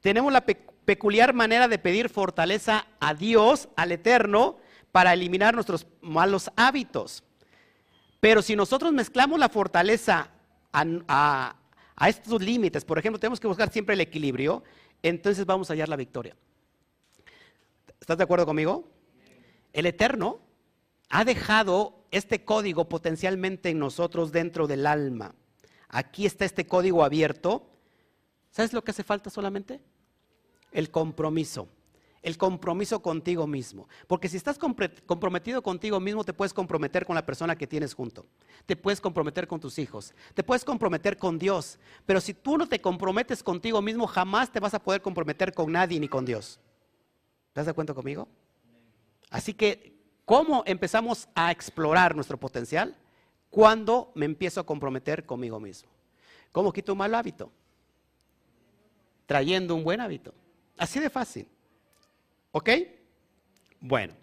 [0.00, 4.56] Tenemos la peculiar manera de pedir fortaleza a Dios, al Eterno,
[4.90, 7.24] para eliminar nuestros malos hábitos.
[8.20, 10.30] Pero si nosotros mezclamos la fortaleza
[10.72, 11.54] a,
[11.94, 14.64] a estos límites, por ejemplo, tenemos que buscar siempre el equilibrio,
[15.02, 16.34] entonces vamos a hallar la victoria.
[18.00, 18.88] ¿Estás de acuerdo conmigo?
[19.74, 20.40] El Eterno
[21.12, 25.34] ha dejado este código potencialmente en nosotros dentro del alma.
[25.88, 27.68] Aquí está este código abierto.
[28.50, 29.80] ¿Sabes lo que hace falta solamente?
[30.72, 31.68] El compromiso
[32.22, 33.88] el compromiso contigo mismo.
[34.06, 38.26] Porque si estás comprometido contigo mismo, te puedes comprometer con la persona que tienes junto.
[38.64, 40.14] Te puedes comprometer con tus hijos.
[40.32, 41.80] Te puedes comprometer con Dios.
[42.06, 45.72] Pero si tú no te comprometes contigo mismo, jamás te vas a poder comprometer con
[45.72, 46.60] nadie ni con Dios.
[47.52, 48.28] ¿Te das cuenta conmigo?
[49.28, 49.91] Así que,
[50.32, 52.96] ¿cómo empezamos a explorar nuestro potencial?
[53.50, 55.90] Cuando me empiezo a comprometer conmigo mismo.
[56.52, 57.52] ¿Cómo quito un mal hábito?
[59.26, 60.32] Trayendo un buen hábito.
[60.78, 61.46] Así de fácil.
[62.50, 62.70] ¿Ok?
[63.78, 64.14] Bueno,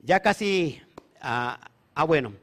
[0.00, 0.82] ya casi,
[1.22, 1.58] ah,
[1.94, 2.34] ah, bueno,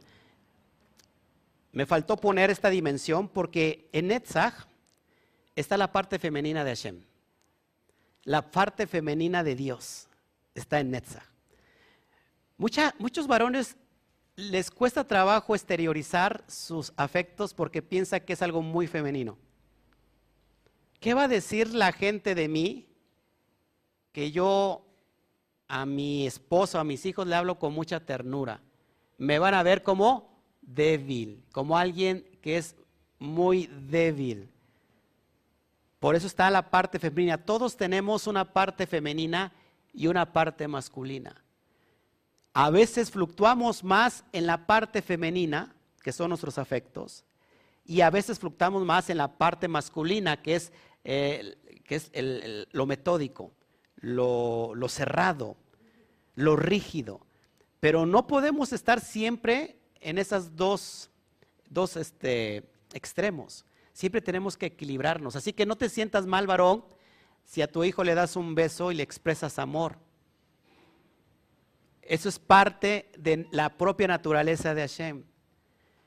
[1.71, 4.65] me faltó poner esta dimensión porque en Netzach
[5.55, 7.03] está la parte femenina de Hashem.
[8.23, 10.07] La parte femenina de Dios
[10.55, 11.36] está en Netzach.
[12.57, 13.77] Muchos varones
[14.35, 19.37] les cuesta trabajo exteriorizar sus afectos porque piensa que es algo muy femenino.
[20.99, 22.87] ¿Qué va a decir la gente de mí
[24.11, 24.87] que yo
[25.67, 28.61] a mi esposo, a mis hijos le hablo con mucha ternura.
[29.17, 32.75] Me van a ver como débil, como alguien que es
[33.19, 34.49] muy débil.
[35.99, 37.37] Por eso está la parte femenina.
[37.37, 39.51] Todos tenemos una parte femenina
[39.93, 41.43] y una parte masculina.
[42.59, 47.23] A veces fluctuamos más en la parte femenina, que son nuestros afectos,
[47.85, 50.71] y a veces fluctuamos más en la parte masculina, que es,
[51.03, 52.11] eh, que es
[52.71, 53.51] lo metódico
[53.97, 55.55] lo, cerrado,
[56.33, 57.21] lo rígido.
[57.79, 61.11] Pero no podemos estar siempre en esos dos,
[61.69, 63.65] dos este, extremos.
[63.93, 65.35] Siempre tenemos que equilibrarnos.
[65.35, 66.85] Así que no te sientas mal, varón,
[67.45, 70.06] si a tu hijo le das un beso y le expresas amor.
[72.07, 75.23] Eso es parte de la propia naturaleza de Hashem.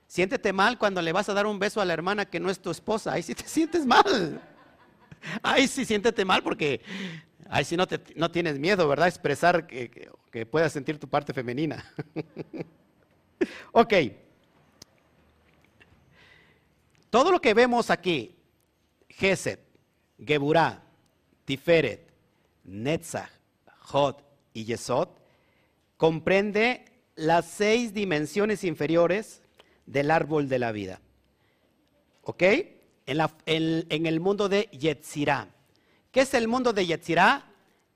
[0.06, 2.58] Siéntete mal cuando le vas a dar un beso a la hermana que no es
[2.60, 3.12] tu esposa.
[3.12, 4.40] Ahí sí te sientes mal.
[5.42, 6.80] Ahí sí siéntete mal porque
[7.50, 7.86] ahí sí no,
[8.16, 9.08] no tienes miedo, ¿verdad?
[9.08, 11.84] Expresar que, que puedas sentir tu parte femenina.
[13.72, 13.94] ok.
[17.10, 18.36] Todo lo que vemos aquí,
[19.08, 19.60] Geset,
[20.18, 20.82] Geburah,
[21.44, 22.10] Tiferet,
[22.64, 23.30] Netzach,
[23.92, 24.16] Hod
[24.54, 25.19] y Yesod,
[26.00, 29.42] comprende las seis dimensiones inferiores
[29.84, 31.02] del árbol de la vida.
[32.22, 32.42] ¿Ok?
[33.04, 35.48] En, el mundo de Yetzirah.
[36.10, 37.44] ¿Qué es el mundo de Yetzirah?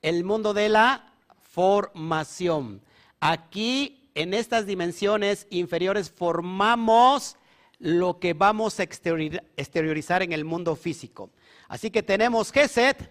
[0.03, 1.15] El mundo de la
[1.51, 2.83] formación.
[3.21, 7.39] Aquí, en estas dimensiones inferiores, formamos
[7.79, 11.31] lo que vamos a exteriorizar en el mundo físico.
[11.69, 13.11] Así que tenemos Geset.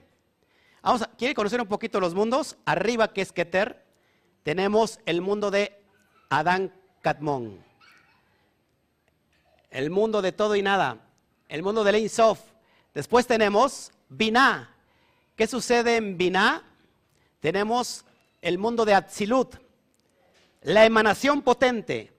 [0.84, 2.58] Vamos ¿Quiere conocer un poquito los mundos?
[2.66, 3.83] Arriba, que es Keter,
[4.44, 5.82] tenemos el mundo de
[6.30, 7.64] Adán Katmon.
[9.70, 11.00] El mundo de todo y nada.
[11.50, 12.40] El mundo de Ein Sof.
[12.94, 14.70] Después tenemos Binah.
[15.36, 16.64] ¿Qué sucede en Binah?
[17.40, 18.06] Tenemos
[18.42, 19.56] el mundo de Atzilut.
[20.62, 22.14] La emanación potente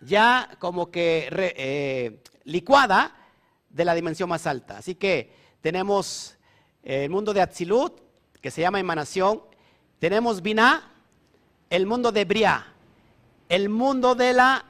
[0.00, 3.16] ya como que eh, licuada
[3.70, 4.78] de la dimensión más alta.
[4.78, 6.36] Así que tenemos
[6.82, 8.00] el mundo de Atzilut,
[8.40, 9.42] que se llama emanación,
[9.98, 10.95] tenemos Binah,
[11.70, 12.66] el mundo de Bria,
[13.48, 14.64] el mundo de la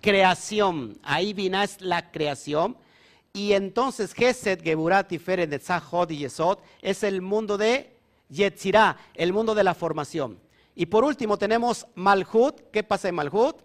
[0.00, 0.98] creación.
[1.02, 2.76] Ahí Binah es la creación.
[3.32, 7.96] Y entonces Geset, Geburat, Tiferet, Netzahot y Yesod es el mundo de
[8.28, 10.38] Yetzirah, el mundo de la formación.
[10.74, 12.60] Y por último tenemos Malhut.
[12.70, 13.56] ¿Qué pasa en Malhut?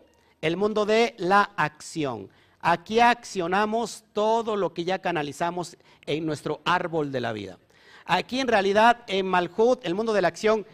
[0.42, 2.30] el mundo de la acción.
[2.60, 7.58] Aquí accionamos todo lo que ya canalizamos en nuestro árbol de la vida.
[8.06, 10.66] Aquí en realidad en Malhut, el mundo de la acción,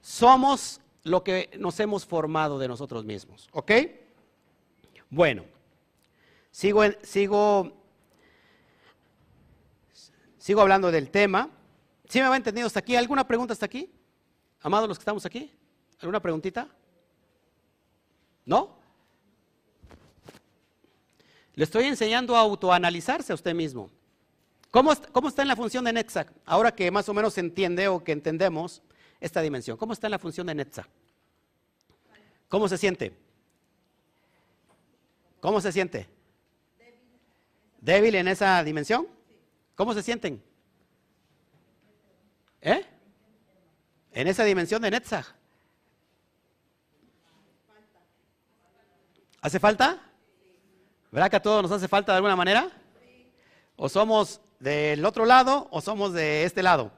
[0.00, 3.48] somos lo que nos hemos formado de nosotros mismos.
[3.52, 3.72] ¿Ok?
[5.10, 5.44] Bueno,
[6.50, 7.72] sigo, sigo,
[10.38, 11.50] sigo hablando del tema.
[12.08, 12.96] ¿Sí me va entendido hasta aquí?
[12.96, 13.90] ¿Alguna pregunta hasta aquí?
[14.60, 15.52] Amados los que estamos aquí,
[16.00, 16.68] ¿alguna preguntita?
[18.44, 18.76] ¿No?
[21.54, 23.90] Le estoy enseñando a autoanalizarse a usted mismo.
[24.70, 26.28] ¿Cómo, está en la función de Netzach?
[26.44, 28.82] Ahora que más o menos se entiende o que entendemos
[29.20, 29.76] esta dimensión.
[29.76, 30.86] ¿Cómo está en la función de Netzach?
[32.48, 33.14] ¿Cómo se siente?
[35.40, 36.08] ¿Cómo se siente?
[37.80, 39.06] ¿Débil en esa dimensión?
[39.74, 40.42] ¿Cómo se sienten?
[42.60, 42.84] ¿Eh?
[44.12, 45.26] En esa dimensión de Netzach.
[49.40, 50.02] ¿Hace falta?
[51.10, 52.70] ¿Verdad que a todos nos hace falta de alguna manera?
[53.76, 56.90] O somos del otro lado o somos de este lado.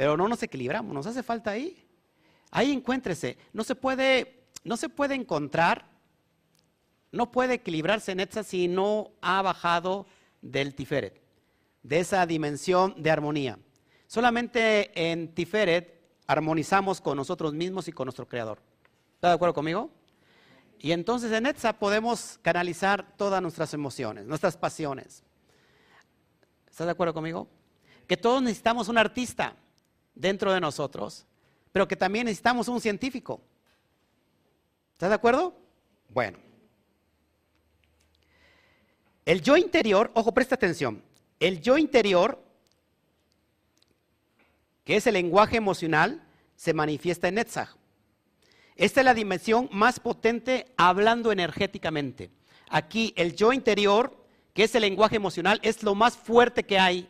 [0.00, 1.76] Pero no nos equilibramos, nos hace falta ahí.
[2.50, 3.36] Ahí encuéntrese.
[3.52, 5.90] No se puede, no se puede encontrar,
[7.12, 10.06] no puede equilibrarse en Etza si no ha bajado
[10.40, 11.20] del Tiferet,
[11.82, 13.58] de esa dimensión de armonía.
[14.06, 18.62] Solamente en Tiferet armonizamos con nosotros mismos y con nuestro Creador.
[19.16, 19.90] ¿Está de acuerdo conmigo?
[20.78, 25.22] Y entonces en Etza podemos canalizar todas nuestras emociones, nuestras pasiones.
[26.70, 27.48] ¿Estás de acuerdo conmigo?
[28.06, 29.56] Que todos necesitamos un artista
[30.14, 31.26] dentro de nosotros,
[31.72, 33.40] pero que también necesitamos un científico.
[34.92, 35.56] ¿Estás de acuerdo?
[36.08, 36.38] Bueno.
[39.24, 41.02] El yo interior, ojo, presta atención.
[41.38, 42.42] El yo interior,
[44.84, 47.76] que es el lenguaje emocional, se manifiesta en Netzach.
[48.76, 52.30] Esta es la dimensión más potente hablando energéticamente.
[52.68, 54.16] Aquí el yo interior,
[54.54, 57.08] que es el lenguaje emocional, es lo más fuerte que hay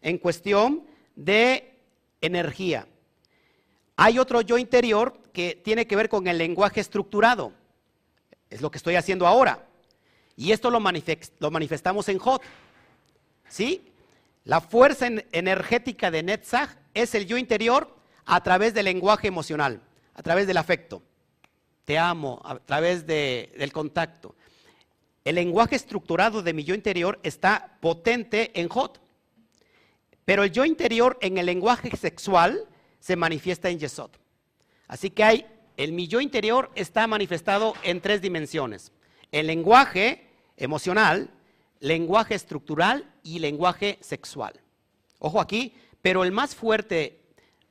[0.00, 0.84] en cuestión
[1.14, 1.71] de
[2.22, 2.86] energía.
[3.96, 7.52] Hay otro yo interior que tiene que ver con el lenguaje estructurado.
[8.48, 9.66] Es lo que estoy haciendo ahora.
[10.36, 12.42] Y esto lo, manifestamos en Hot.
[13.48, 13.92] ¿Sí?
[14.44, 17.94] La fuerza energética de Netzach es el yo interior
[18.24, 19.82] a través del lenguaje emocional,
[20.14, 21.02] a través del afecto
[21.84, 24.34] te amo a través del contacto.
[25.24, 29.00] El lenguaje estructurado de mi yo interior está potente en Hot.
[30.24, 32.68] Pero el yo interior en el lenguaje sexual
[33.00, 34.10] se manifiesta en Yesod.
[34.86, 35.46] Así que hay,
[35.76, 38.92] el mi yo interior está manifestado en tres dimensiones.
[39.32, 41.30] El lenguaje emocional,
[41.80, 44.60] lenguaje estructural y lenguaje sexual.
[45.18, 47.22] Ojo aquí, pero el más fuerte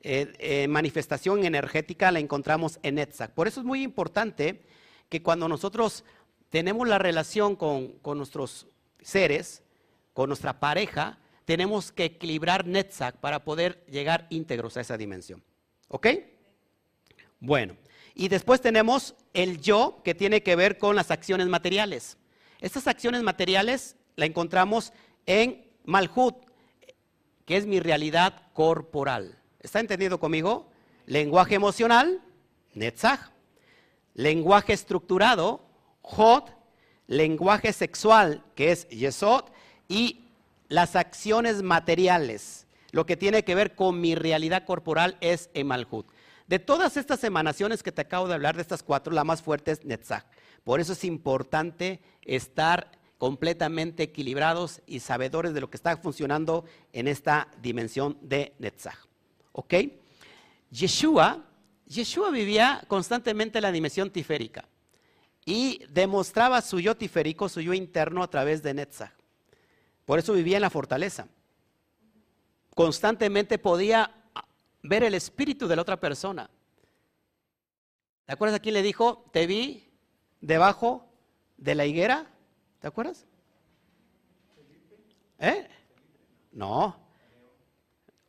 [0.04, 3.32] eh, eh, manifestación energética la encontramos en Netzach.
[3.32, 4.64] Por eso es muy importante
[5.10, 6.04] que cuando nosotros
[6.49, 8.68] tenemos la relación con, nuestros
[8.99, 9.64] seres,
[10.14, 15.44] con nuestra pareja, tenemos que equilibrar Netzach para poder llegar íntegros a esa dimensión.
[15.88, 16.08] ¿Ok?
[17.39, 17.76] Bueno,
[18.14, 22.18] y después tenemos el yo que tiene que ver con las acciones materiales.
[22.60, 24.94] Estas acciones materiales la encontramos
[25.26, 26.36] en Malhut,
[27.46, 29.39] que es mi realidad corporal.
[29.60, 30.70] ¿Está entendido conmigo?
[31.06, 32.22] Lenguaje emocional,
[32.74, 33.32] Netzach.
[34.14, 35.66] Lenguaje estructurado,
[36.02, 36.50] Hod.
[37.08, 39.46] Lenguaje sexual, que es Yesod.
[39.88, 40.31] Y
[40.72, 46.08] las acciones materiales, lo que tiene que ver con mi realidad corporal es Emalhut.
[46.48, 49.72] De todas estas emanaciones que te acabo de hablar, de estas cuatro, la más fuerte
[49.72, 50.24] es Netzach.
[50.64, 56.64] Por eso es importante estar completamente equilibrados y sabedores de lo que está funcionando
[56.94, 58.98] en esta dimensión de Netzach.
[59.52, 59.74] ¿Ok?
[60.70, 61.44] Yeshua,
[61.86, 64.70] Yeshua vivía constantemente en la dimensión tiférica
[65.44, 69.21] y demostraba su yo tiférico, su yo interno a través de Netzach.
[70.12, 71.30] Por eso vivía en la fortaleza.
[72.76, 74.14] Constantemente podía
[74.84, 76.49] ver el espíritu de la otra persona.
[78.26, 79.24] ¿Te acuerdas a quién le dijo?
[79.32, 79.89] Te vi
[80.41, 81.07] debajo
[81.55, 82.30] de la higuera.
[82.82, 83.26] ¿Te acuerdas?
[85.39, 85.70] ¿Eh?
[86.51, 86.97] No.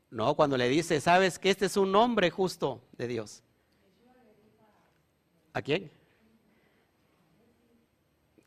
[0.09, 3.43] No, cuando le dice, sabes que este es un hombre justo de Dios.
[5.53, 5.91] ¿A quién?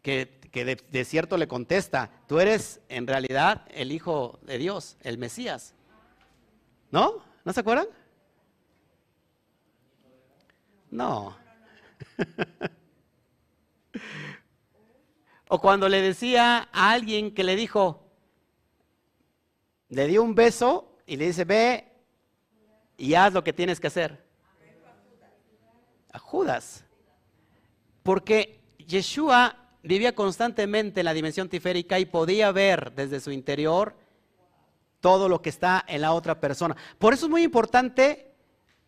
[0.01, 5.18] Que que de, cierto le contesta, tú eres en realidad el Hijo de Dios, el
[5.18, 5.74] Mesías.
[6.91, 7.26] ¿No?
[7.43, 7.88] ¿No se acuerdan?
[10.89, 11.36] No.
[15.49, 18.10] o cuando le decía a alguien que le dijo,
[19.89, 21.91] le dio un beso y le dice, ve
[22.95, 24.24] y haz lo que tienes que hacer.
[26.14, 26.86] A Judas.
[28.03, 33.95] Porque Yeshua vivía constantemente en la dimensión tiférica y podía ver desde su interior
[34.99, 36.75] todo lo que está en la otra persona.
[36.97, 38.33] Por eso es muy importante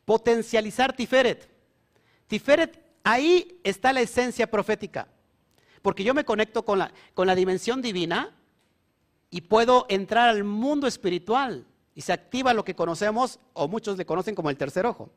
[0.04, 1.48] potencializar Tiferet.
[2.28, 5.08] Tiferet, ahí está la esencia profética.
[5.82, 8.36] Porque yo me conecto con la, con la dimensión divina
[9.30, 14.06] y puedo entrar al mundo espiritual y se activa lo que conocemos, o muchos le
[14.06, 15.12] conocen como el tercer ojo,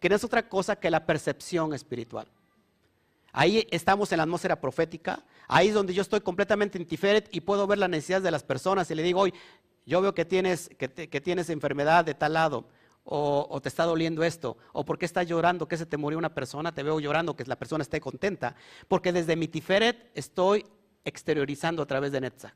[0.00, 2.26] que no es otra cosa que la percepción espiritual.
[3.38, 5.22] Ahí estamos en la atmósfera profética.
[5.46, 8.42] Ahí es donde yo estoy completamente en Tiferet y puedo ver las necesidades de las
[8.42, 8.90] personas.
[8.90, 9.34] Y le digo, hoy,
[9.84, 10.88] yo veo que tienes, que,
[11.20, 12.66] tienes enfermedad de tal lado.
[13.04, 16.32] O, te está doliendo esto, o por qué estás llorando, que se te murió una
[16.34, 18.56] persona, te veo llorando, que la persona esté contenta,
[18.88, 20.64] porque desde mi Tiferet estoy
[21.04, 22.54] exteriorizando a través de Netza.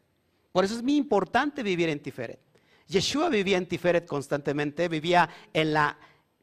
[0.50, 2.40] Por eso es muy importante vivir en Tiferet.
[2.88, 5.98] Yeshua vivía en Tiferet constantemente, vivía en la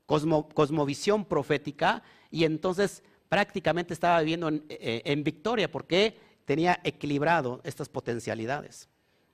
[0.06, 8.90] cosmovisión profética y entonces prácticamente estaba viviendo eh, en, victoria porque tenía equilibrado estas potencialidades.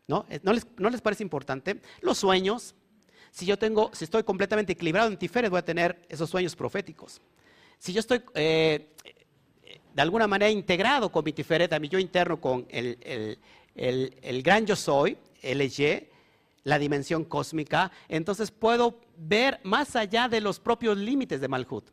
[0.07, 0.25] ¿No?
[0.29, 1.79] Eh, ¿No, les, ¿No les parece importante?
[2.01, 2.75] Los sueños,
[3.31, 7.21] si yo tengo, si estoy completamente equilibrado en Tiferet, voy a tener esos sueños proféticos.
[7.79, 8.89] Si yo estoy eh,
[9.93, 13.37] de alguna manera integrado con mi Tiferet, a mi yo interno, con el,
[13.75, 16.09] el gran yo soy, el Eye,
[16.63, 21.89] la dimensión cósmica, entonces puedo ver más allá de los propios límites de Malhut.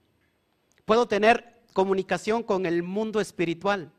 [0.84, 3.92] Puedo tener comunicación con el mundo espiritual.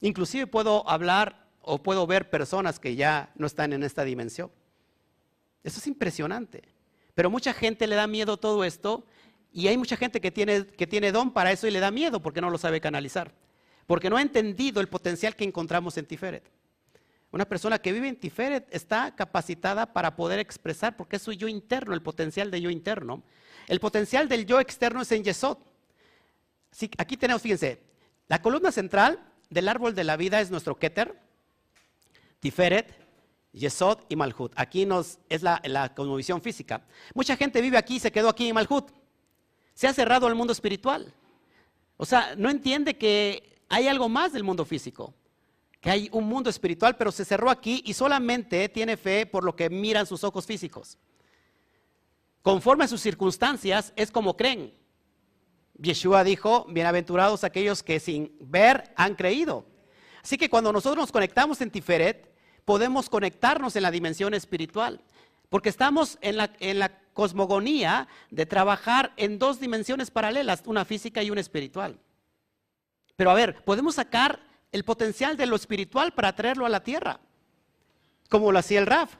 [0.00, 4.50] Inclusive puedo hablar o puedo ver personas que ya no están en esta dimensión.
[5.64, 6.62] Eso es impresionante.
[7.14, 9.04] Pero mucha gente le da miedo todo esto
[9.52, 12.20] y hay mucha gente que tiene, que tiene don para eso y le da miedo
[12.20, 13.32] porque no lo sabe canalizar.
[13.86, 16.44] Porque no ha entendido el potencial que encontramos en Tiferet.
[17.32, 21.48] Una persona que vive en Tiferet está capacitada para poder expresar, porque es su yo
[21.48, 23.22] interno, el potencial de yo interno.
[23.66, 25.58] El potencial del yo externo es en Yesod
[26.98, 27.82] aquí tenemos, fíjense,
[28.28, 29.20] la columna central
[29.50, 31.18] del árbol de la vida es nuestro Keter,
[32.40, 32.94] Tiferet,
[33.52, 34.52] Yesod y Malhut.
[34.56, 36.86] Aquí nos, es la, la cosmovisión física.
[37.14, 38.90] Mucha gente vive aquí y se quedó aquí en Malhut.
[39.74, 41.12] Se ha cerrado al mundo espiritual.
[41.96, 45.14] O sea, no entiende que hay algo más del mundo físico,
[45.80, 49.56] que hay un mundo espiritual, pero se cerró aquí y solamente tiene fe por lo
[49.56, 50.98] que miran sus ojos físicos.
[52.42, 54.72] Conforme a sus circunstancias, es como creen.
[55.78, 59.66] Yeshua dijo, bienaventurados aquellos que sin ver han creído.
[60.22, 65.00] Así que cuando nosotros nos conectamos en Tiferet, podemos conectarnos en la dimensión espiritual,
[65.48, 71.22] porque estamos en la, en la cosmogonía de trabajar en dos dimensiones paralelas, una física
[71.22, 71.98] y una espiritual.
[73.14, 74.40] Pero a ver, podemos sacar
[74.72, 77.20] el potencial de lo espiritual para traerlo a la tierra,
[78.28, 79.14] como lo hacía el Raf.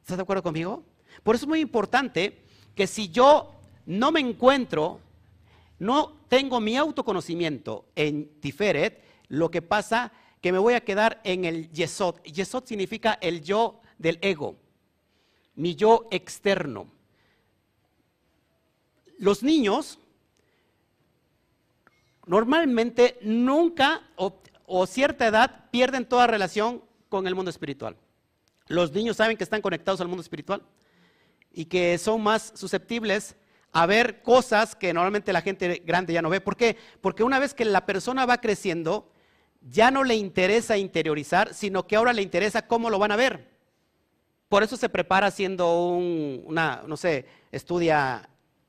[0.00, 0.84] ¿Estás de acuerdo conmigo?
[1.22, 2.44] Por eso es muy importante
[2.74, 3.52] que si yo
[3.86, 5.00] no me encuentro
[5.84, 11.44] no tengo mi autoconocimiento en Tiferet, lo que pasa que me voy a quedar en
[11.44, 12.22] el Yesod.
[12.22, 14.56] Yesod significa el yo del ego.
[15.56, 16.88] mi yo externo.
[19.18, 19.98] Los niños
[22.26, 27.94] normalmente nunca o, o, cierta edad pierden toda relación con el mundo espiritual.
[28.68, 30.62] Los niños saben que están conectados al mundo espiritual
[31.52, 33.36] y que son más susceptibles
[33.74, 36.40] a ver cosas que normalmente la gente grande ya no ve.
[36.40, 36.78] ¿Por qué?
[37.00, 39.10] Porque una vez que la persona va creciendo,
[39.60, 43.50] ya no le interesa interiorizar, sino que ahora le interesa cómo lo van a ver.
[44.48, 48.28] Por eso se prepara haciendo un, una, no sé, estudia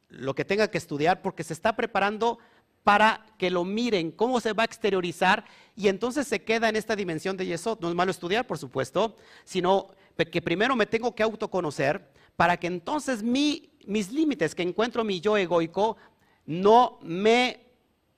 [0.10, 2.40] lo que tenga que estudiar, porque se está preparando
[2.84, 5.46] para que lo miren, cómo se va a exteriorizar,
[5.76, 7.80] y entonces se queda en esta dimensión de Yesod.
[7.80, 9.90] No es malo estudiar, por supuesto, sino
[10.32, 15.20] que primero me tengo que autoconocer para que entonces mi, mis límites que encuentro mi
[15.20, 15.98] yo egoico
[16.46, 17.66] no me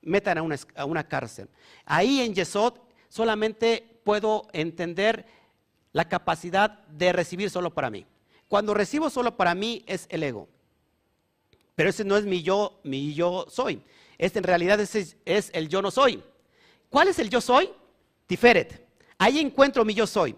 [0.02, 1.50] metan a una, cárcel.
[1.86, 2.76] Ahí en Yesod
[3.10, 5.26] solamente puedo entender
[5.92, 8.06] la capacidad de recibir solo para mí.
[8.48, 10.48] Cuando recibo solo para mí es el ego.
[11.76, 13.82] Pero ese no es mi yo, mi yo soy.
[14.18, 16.24] Este en realidad es, es el yo no soy.
[16.90, 17.70] ¿Cuál es el yo soy?
[18.26, 18.88] Tiferet.
[19.18, 20.36] Ahí encuentro mi yo soy.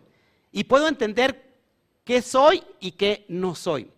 [0.51, 1.49] Y puedo entender
[2.03, 3.91] qué soy y qué no soy.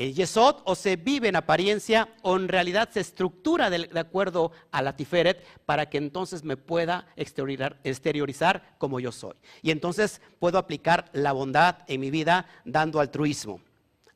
[0.00, 4.80] El Yesod o se vive en apariencia o en realidad se estructura de, acuerdo a
[4.80, 9.34] la Tiferet para que entonces me pueda exteriorizar, exteriorizar como yo soy.
[9.60, 13.60] Y entonces puedo aplicar la bondad en mi vida dando altruismo,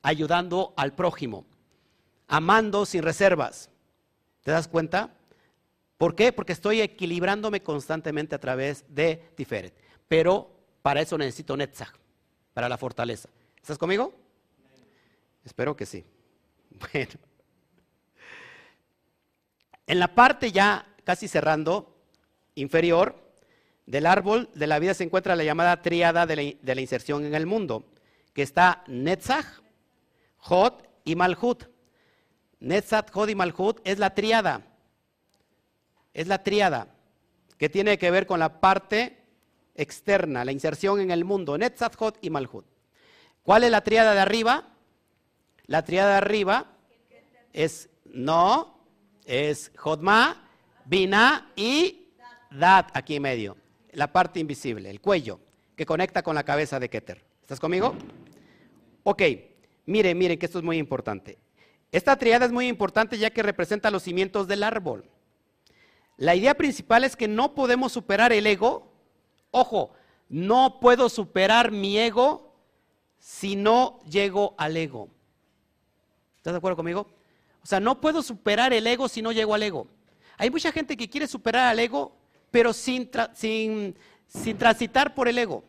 [0.00, 1.44] ayudando al prójimo,
[2.28, 3.68] amando sin reservas.
[4.42, 5.12] ¿Te das cuenta?
[5.98, 6.32] ¿Por qué?
[6.32, 9.74] Porque estoy equilibrándome constantemente a través de Tiferet.
[10.08, 11.92] Pero para eso necesito Netzach,
[12.54, 13.28] para la fortaleza.
[13.60, 14.23] ¿Estás conmigo?
[15.44, 16.04] Espero que sí.
[16.92, 17.12] Bueno.
[19.86, 21.94] En la parte ya casi cerrando,
[22.54, 23.16] inferior
[23.86, 27.46] del árbol de la vida se encuentra la llamada tríada de la, inserción en el
[27.46, 27.84] mundo,
[28.32, 29.46] que está Netzach,
[30.38, 30.72] Jod
[31.04, 31.64] y Malhut.
[32.60, 34.62] Netzach, Jod y Malhut es la tríada.
[36.14, 36.88] Es la tríada
[37.58, 39.18] que tiene que ver con la parte
[39.74, 41.58] externa, la inserción en el mundo.
[41.58, 42.64] Netzach, Jod y Malhut.
[43.42, 44.73] ¿Cuál es la tríada de arriba?
[45.66, 46.66] La triada de arriba
[47.52, 48.78] es no,
[49.24, 50.48] es Jodma,
[50.84, 52.12] Bina y
[52.50, 53.56] Dat aquí en medio.
[53.92, 55.40] La parte invisible, el cuello,
[55.76, 57.24] que conecta con la cabeza de Keter.
[57.40, 57.94] ¿Estás conmigo?
[59.02, 59.22] Ok,
[59.86, 61.38] miren, miren que esto es muy importante.
[61.92, 65.08] Esta triada es muy importante ya que representa los cimientos del árbol.
[66.16, 68.92] La idea principal es que no podemos superar el ego.
[69.50, 69.92] Ojo,
[70.28, 72.54] no puedo superar mi ego
[73.18, 75.08] si no llego al ego.
[76.44, 77.06] ¿Estás de acuerdo conmigo?
[77.62, 79.86] O sea, no puedo superar el ego si no llego al ego.
[80.36, 82.14] Hay mucha gente que quiere superar al ego,
[82.50, 83.08] pero sin,
[84.58, 85.64] transitar por el ego.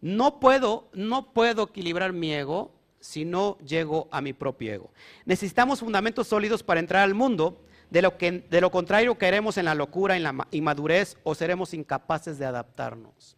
[0.00, 4.90] No puedo, no puedo equilibrar mi ego si no llego a mi propio ego.
[5.26, 9.66] Necesitamos fundamentos sólidos para entrar al mundo, de lo, que, de lo contrario caeremos en
[9.66, 13.36] la locura, en la inmadurez o seremos incapaces de adaptarnos.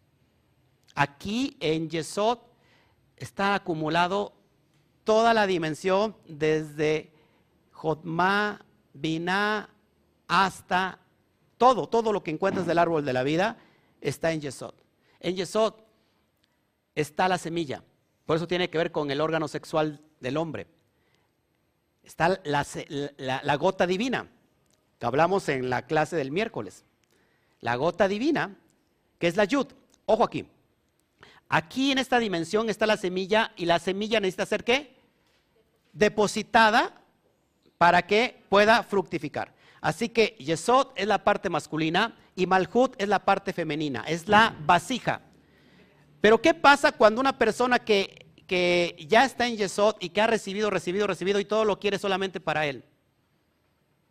[0.94, 2.38] Aquí en Yesod
[3.16, 4.37] está acumulado
[5.08, 7.10] toda la dimensión desde
[7.72, 8.60] Jotma,
[8.92, 9.70] Binah,
[10.26, 10.98] hasta
[11.56, 13.56] todo, todo lo que encuentras del árbol de la vida
[14.02, 14.74] está en Yesod.
[15.20, 15.72] En Yesod
[16.94, 17.82] está la semilla,
[18.26, 20.66] por eso tiene que ver con el órgano sexual del hombre.
[22.02, 24.28] Está la, gota divina,
[24.98, 26.84] que hablamos en la clase del miércoles.
[27.60, 28.58] La gota divina,
[29.18, 29.68] que es la yud.
[30.04, 30.46] Ojo aquí.
[31.48, 34.97] Aquí en esta dimensión está la semilla y la semilla necesita ser qué?
[35.98, 36.94] Depositada
[37.76, 39.52] para que pueda fructificar.
[39.80, 44.56] Así que Yesod es la parte masculina y Malhut es la parte femenina, es la
[44.64, 45.20] vasija.
[46.20, 50.26] Pero ¿qué pasa cuando una persona que, que ya está en Yesod y que ha
[50.26, 52.84] recibido, recibido, recibido y todo lo quiere solamente para él?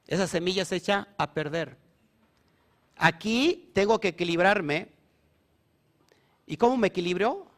[0.07, 1.77] Esa semilla se echa a perder.
[2.95, 4.89] Aquí tengo que equilibrarme.
[6.45, 7.51] ¿Y cómo me equilibro?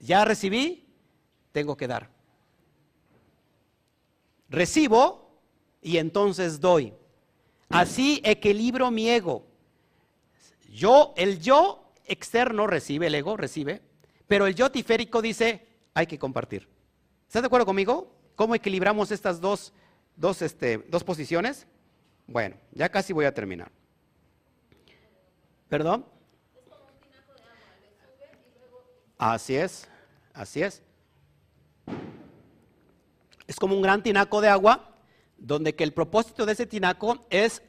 [0.00, 0.86] Ya recibí,
[1.52, 2.17] tengo que dar
[4.48, 5.40] recibo
[5.82, 6.94] y entonces doy.
[7.68, 9.46] Así equilibro mi ego.
[10.70, 13.82] Yo, el yo externo recibe, el ego recibe,
[14.26, 16.68] pero el yo tiférico dice, hay que compartir.
[17.26, 18.14] ¿Estás de acuerdo conmigo?
[18.36, 19.72] ¿Cómo equilibramos estas dos,
[20.16, 21.66] dos, este, dos posiciones?
[22.26, 23.70] Bueno, ya casi voy a terminar.
[25.68, 26.06] ¿Perdón?
[29.18, 29.88] Así es,
[30.32, 30.82] así es
[33.48, 34.94] es como un gran tinaco de agua,
[35.36, 37.62] donde que el propósito de ese tinaco es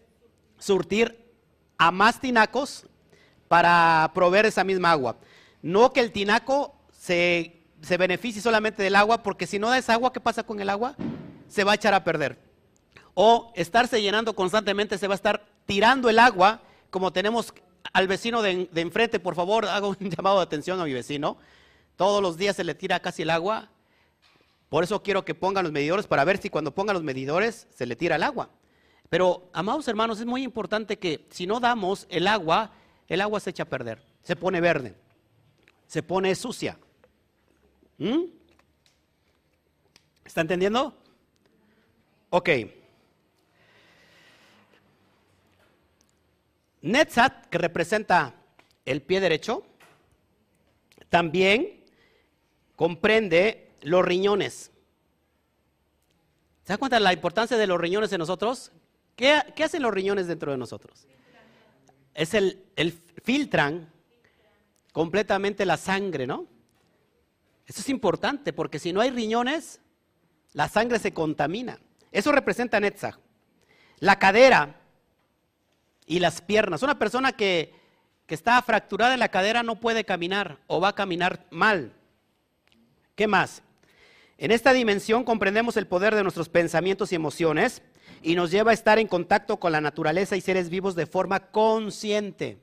[0.59, 1.33] surtir
[1.79, 2.85] a más tinacos
[3.47, 5.17] para proveer esa misma agua.
[5.63, 10.11] No que el tinaco se se beneficie solamente del agua, porque si no das agua,
[10.11, 10.95] ¿qué pasa con el agua?
[11.47, 12.37] Se va a echar a perder.
[13.13, 17.53] O estarse llenando constantemente, se va a estar tirando el agua, como tenemos
[17.93, 21.37] al vecino de, enfrente, por favor, hago un llamado de atención a mi vecino.
[21.95, 23.69] Todos los días se le tira casi el agua.
[24.69, 27.87] Por eso quiero que pongan los medidores para ver si cuando pongan los medidores se
[27.87, 28.49] le tira el agua.
[29.09, 32.71] Pero, amados hermanos, es muy importante que si no damos el agua,
[33.07, 34.93] el agua se echa a perder, se pone verde,
[35.87, 36.77] se pone sucia.
[37.97, 38.25] ¿Mm?
[40.23, 40.95] ¿Está entendiendo?
[42.29, 42.49] Ok.
[46.81, 48.35] Netzat, que representa
[48.85, 49.65] el pie derecho,
[51.09, 51.83] también
[52.75, 54.71] comprende los riñones.
[56.63, 58.71] ¿Se da cuenta de la importancia de los riñones en nosotros?
[59.15, 61.07] ¿Qué, hacen los riñones dentro de nosotros?
[62.13, 62.63] Es el,
[63.23, 63.91] filtran
[64.93, 66.45] completamente la sangre, ¿no?
[67.65, 69.81] Eso es importante porque si no hay riñones,
[70.53, 71.79] la sangre se contamina.
[72.11, 73.17] Eso representa Netzach.
[73.99, 74.79] La cadera
[76.05, 76.81] y las piernas.
[76.81, 77.73] Una persona que
[78.27, 81.93] está fracturada en la cadera no puede caminar o va a caminar mal.
[83.15, 83.61] ¿Qué más?
[84.41, 87.81] En esta dimensión comprendemos el poder de nuestros pensamientos y emociones
[88.23, 91.51] y nos lleva a estar en contacto con la naturaleza y seres vivos de forma
[91.51, 92.57] consciente.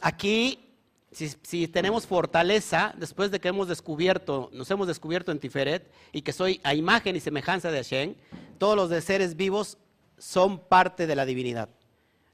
[0.00, 0.74] Aquí,
[1.12, 6.32] si, tenemos fortaleza, después de que hemos descubierto, nos hemos descubierto en Tiferet y que
[6.32, 8.14] soy a imagen y semejanza de Hashem,
[8.56, 9.76] todos los seres vivos
[10.16, 11.68] son parte de la divinidad.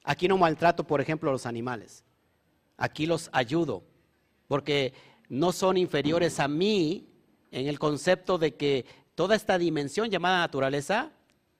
[0.05, 2.05] Aquí no maltrato, por ejemplo, a los animales.
[2.76, 3.83] Aquí los ayudo,
[4.47, 4.95] porque
[5.28, 7.09] no son inferiores a mí
[7.53, 11.12] en el concepto de que toda esta dimensión llamada naturaleza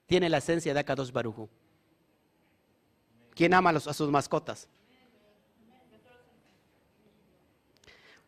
[0.07, 1.47] tiene la esencia de Akadosh Baruju.
[3.35, 4.67] ¿Quién ama a, sus mascotas?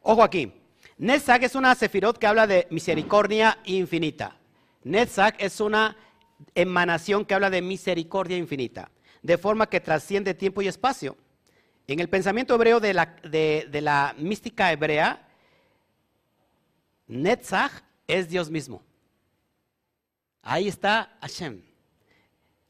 [0.02, 0.54] Ojo aquí.
[0.98, 4.38] Netzach es una sefirot que habla de misericordia infinita.
[4.84, 5.98] Netzach es una
[6.54, 8.92] emanación que habla de misericordia infinita,
[9.22, 11.18] de forma que trasciende tiempo y espacio.
[11.88, 15.25] En el pensamiento hebreo de la, de la mística hebrea,
[17.08, 17.72] Netzach
[18.08, 18.84] es Dios mismo.
[20.42, 21.62] Ahí está Hashem.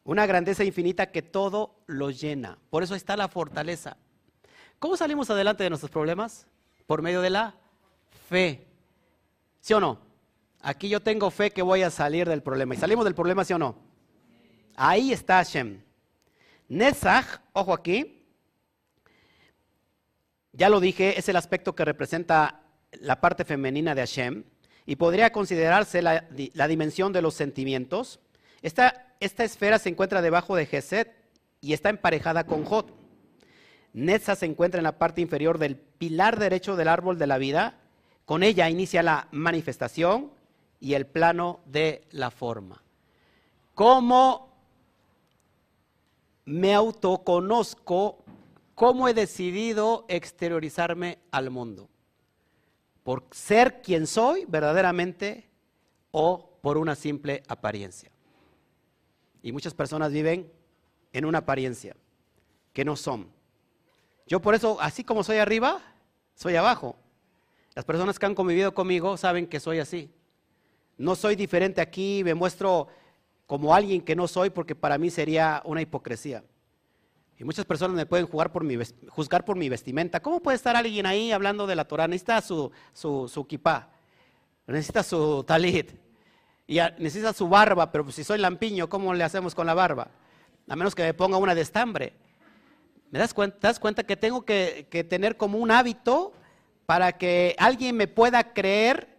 [0.03, 2.57] Una grandeza infinita que todo lo llena.
[2.69, 3.97] Por eso está la fortaleza.
[4.79, 6.47] ¿Cómo salimos adelante de nuestros problemas?
[6.85, 7.55] Por medio de la
[8.29, 8.67] fe.
[9.61, 9.99] ¿Sí o no?
[10.61, 12.75] Aquí yo tengo fe que voy a salir del problema.
[12.75, 13.75] ¿Y salimos del problema, sí o no?
[14.75, 15.81] Ahí está Hashem.
[16.67, 18.25] Netzach, ojo aquí.
[20.51, 22.64] Ya lo dije, es el aspecto que representa
[23.01, 24.43] la parte femenina de Hashem
[24.85, 26.27] y podría considerarse la,
[26.67, 28.19] dimensión de los sentimientos.
[28.61, 31.13] Esta, esta, esfera se encuentra debajo de Geset
[31.61, 32.93] y está emparejada con Jot.
[33.93, 37.79] Netza se encuentra en la parte inferior del pilar derecho del árbol de la vida.
[38.25, 40.31] Con ella inicia la manifestación
[40.79, 42.83] y el plano de la forma.
[43.73, 44.53] ¿Cómo
[46.45, 48.23] me autoconozco?
[48.75, 51.89] ¿Cómo he decidido exteriorizarme al mundo?
[53.05, 55.47] Por ser quien soy verdaderamente
[56.09, 58.09] o por una simple apariencia.
[59.43, 60.51] Y muchas personas viven
[61.13, 61.95] en una apariencia
[62.73, 63.27] que no son.
[64.25, 65.83] Yo por eso, así como soy arriba,
[66.33, 66.95] soy abajo.
[67.75, 70.09] Las personas que han convivido conmigo saben que soy así.
[70.97, 72.87] No soy diferente aquí, me muestro
[73.45, 76.43] como alguien que no soy porque para mí sería una hipocresía.
[77.37, 78.77] Y muchas personas me pueden jugar por mi,
[79.09, 80.21] juzgar por mi vestimenta.
[80.21, 82.07] ¿Cómo puede estar alguien ahí hablando de la Torah?
[82.07, 83.89] Necesita su, su, su kipá,
[84.67, 85.91] necesita su talit,
[86.67, 90.09] y necesita su barba, pero si soy lampiño, ¿cómo le hacemos con la barba?
[90.67, 92.13] A menos que me ponga una de estambre.
[93.11, 96.33] ¿Me das cuenta, cuenta que tengo que, tener como un hábito
[96.85, 99.09] para que alguien me pueda creer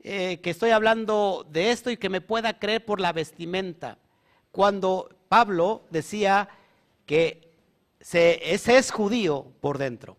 [0.00, 3.98] eh, que estoy hablando de esto y que me pueda creer por la vestimenta?
[4.50, 6.50] Cuando Pablo decía
[7.06, 7.51] que
[8.02, 10.16] ese es judío por dentro,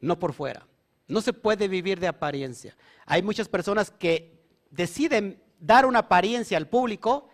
[0.00, 0.66] no por fuera.
[1.06, 2.76] No se puede vivir de apariencia.
[3.06, 7.28] Hay muchas personas que deciden dar una apariencia al público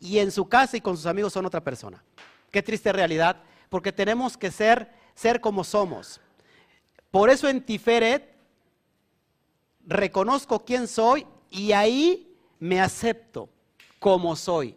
[0.00, 2.04] y en su casa y con sus amigos son otra persona.
[2.50, 6.20] Qué triste realidad, porque tenemos que ser, ser como somos.
[7.10, 8.34] Por eso en Tiferet
[9.86, 13.48] reconozco quién soy y ahí me acepto
[13.98, 14.76] como soy.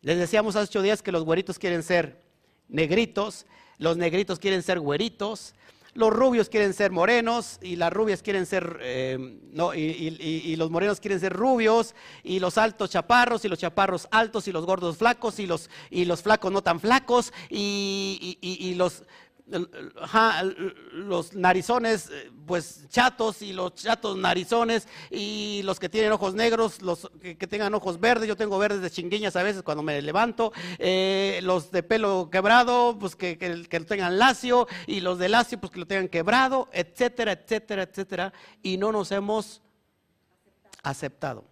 [0.00, 2.20] Les decíamos hace ocho días que los güeritos quieren ser
[2.70, 3.46] negritos,
[3.78, 5.54] los negritos quieren ser güeritos,
[5.94, 9.18] los rubios quieren ser morenos y las rubias quieren ser, eh,
[9.52, 14.46] no, y, los morenos quieren ser rubios y los altos chaparros y los chaparros altos
[14.46, 19.02] y los gordos flacos y los, y los flacos no tan flacos y, los,
[20.92, 26.82] los narizones, eh, pues chatos y los chatos narizones y los que tienen ojos negros,
[26.82, 30.52] los que, tengan ojos verdes, yo tengo verdes de chinguiñas a veces cuando me levanto,
[30.78, 35.58] eh, los de pelo quebrado, pues que, que, lo tengan lacio y los de lacio,
[35.58, 38.32] pues que lo tengan quebrado, etcétera, etcétera, etcétera,
[38.62, 39.62] y no nos hemos
[40.82, 41.44] aceptado.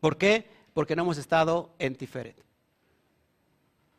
[0.00, 0.48] ¿Por qué?
[0.74, 2.43] Porque no hemos estado en Tiferet.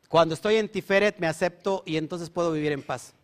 [0.08, 3.14] Cuando estoy en Tiferet me acepto y entonces puedo vivir en paz.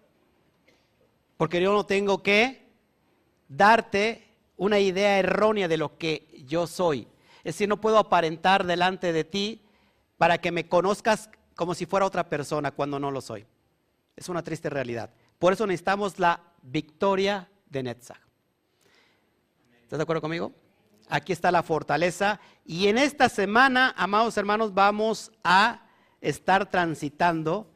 [1.37, 2.69] Porque yo no tengo que
[3.49, 4.27] darte
[4.57, 7.09] una idea errónea de lo que yo soy.
[7.39, 9.63] Es decir, no puedo aparentar delante de ti
[10.17, 13.45] para que me conozcas como si fuera otra persona cuando no lo soy.
[14.17, 15.11] Es una triste realidad.
[15.39, 18.21] Por eso necesitamos la victoria de Netzach.
[19.83, 20.53] ¿Estás de acuerdo conmigo?
[21.09, 22.41] Aquí está la fortaleza.
[22.65, 25.83] Y en esta semana, amados hermanos, vamos a
[26.23, 27.67] estar transitando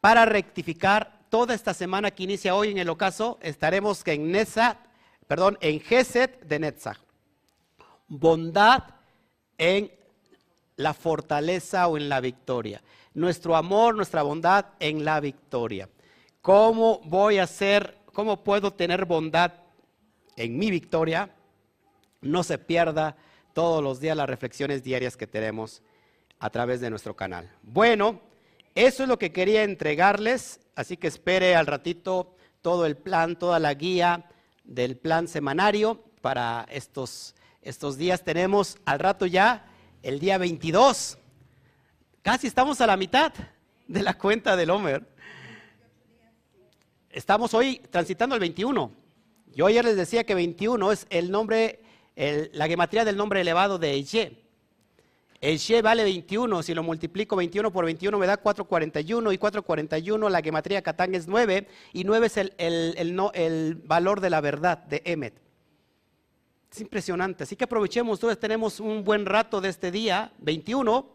[0.00, 3.38] para rectificar toda esta semana que inicia hoy en el ocaso.
[3.42, 4.78] Estaremos en Netzach,
[5.28, 6.98] perdón, en Geset de Netzach.
[8.08, 8.84] Bondad
[9.58, 9.92] en
[10.76, 12.82] la fortaleza o en la victoria.
[13.14, 15.88] Nuestro amor, nuestra bondad en la victoria.
[16.42, 19.52] ¿Cómo voy a hacer, cómo puedo tener bondad
[20.36, 21.30] en mi victoria?
[22.20, 23.16] No se pierda
[23.52, 25.82] todos los días las reflexiones diarias que tenemos
[26.38, 27.50] a través de nuestro canal.
[27.62, 28.20] Bueno,
[28.74, 33.58] eso es lo que quería entregarles, así que espere al ratito todo el plan, toda
[33.58, 34.28] la guía
[34.64, 38.24] del plan semanario para estos, estos días.
[38.24, 39.66] Tenemos al rato ya
[40.02, 41.18] el día 22.
[42.22, 43.32] Casi estamos a la mitad
[43.86, 45.06] de la cuenta del Homer.
[47.10, 48.92] Estamos hoy transitando el 21.
[49.54, 51.80] Yo ayer les decía que 21 es el nombre,
[52.14, 54.45] la gematría del nombre elevado de Eche.
[55.46, 60.28] El She vale 21, si lo multiplico 21 por 21 me da 441 y 441
[60.28, 65.02] la gematría Katang es 9 y 9 es el, el, valor de la verdad de
[65.04, 65.40] Emmet.
[66.72, 71.08] Es impresionante, así que aprovechemos, todos tenemos un buen rato de este día 21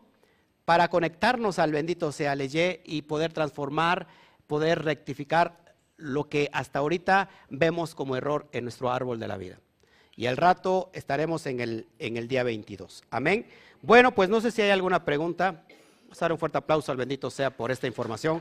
[0.63, 4.07] para conectarnos al bendito sea Leye y poder transformar,
[4.47, 9.59] poder rectificar lo que hasta ahorita vemos como error en nuestro árbol de la vida.
[10.15, 13.03] Y al rato estaremos en el, en el día 22.
[13.09, 13.45] Amén.
[13.83, 15.63] Bueno, pues no sé si hay alguna pregunta.
[16.03, 18.39] Vamos a dar un fuerte aplauso al bendito sea por esta información.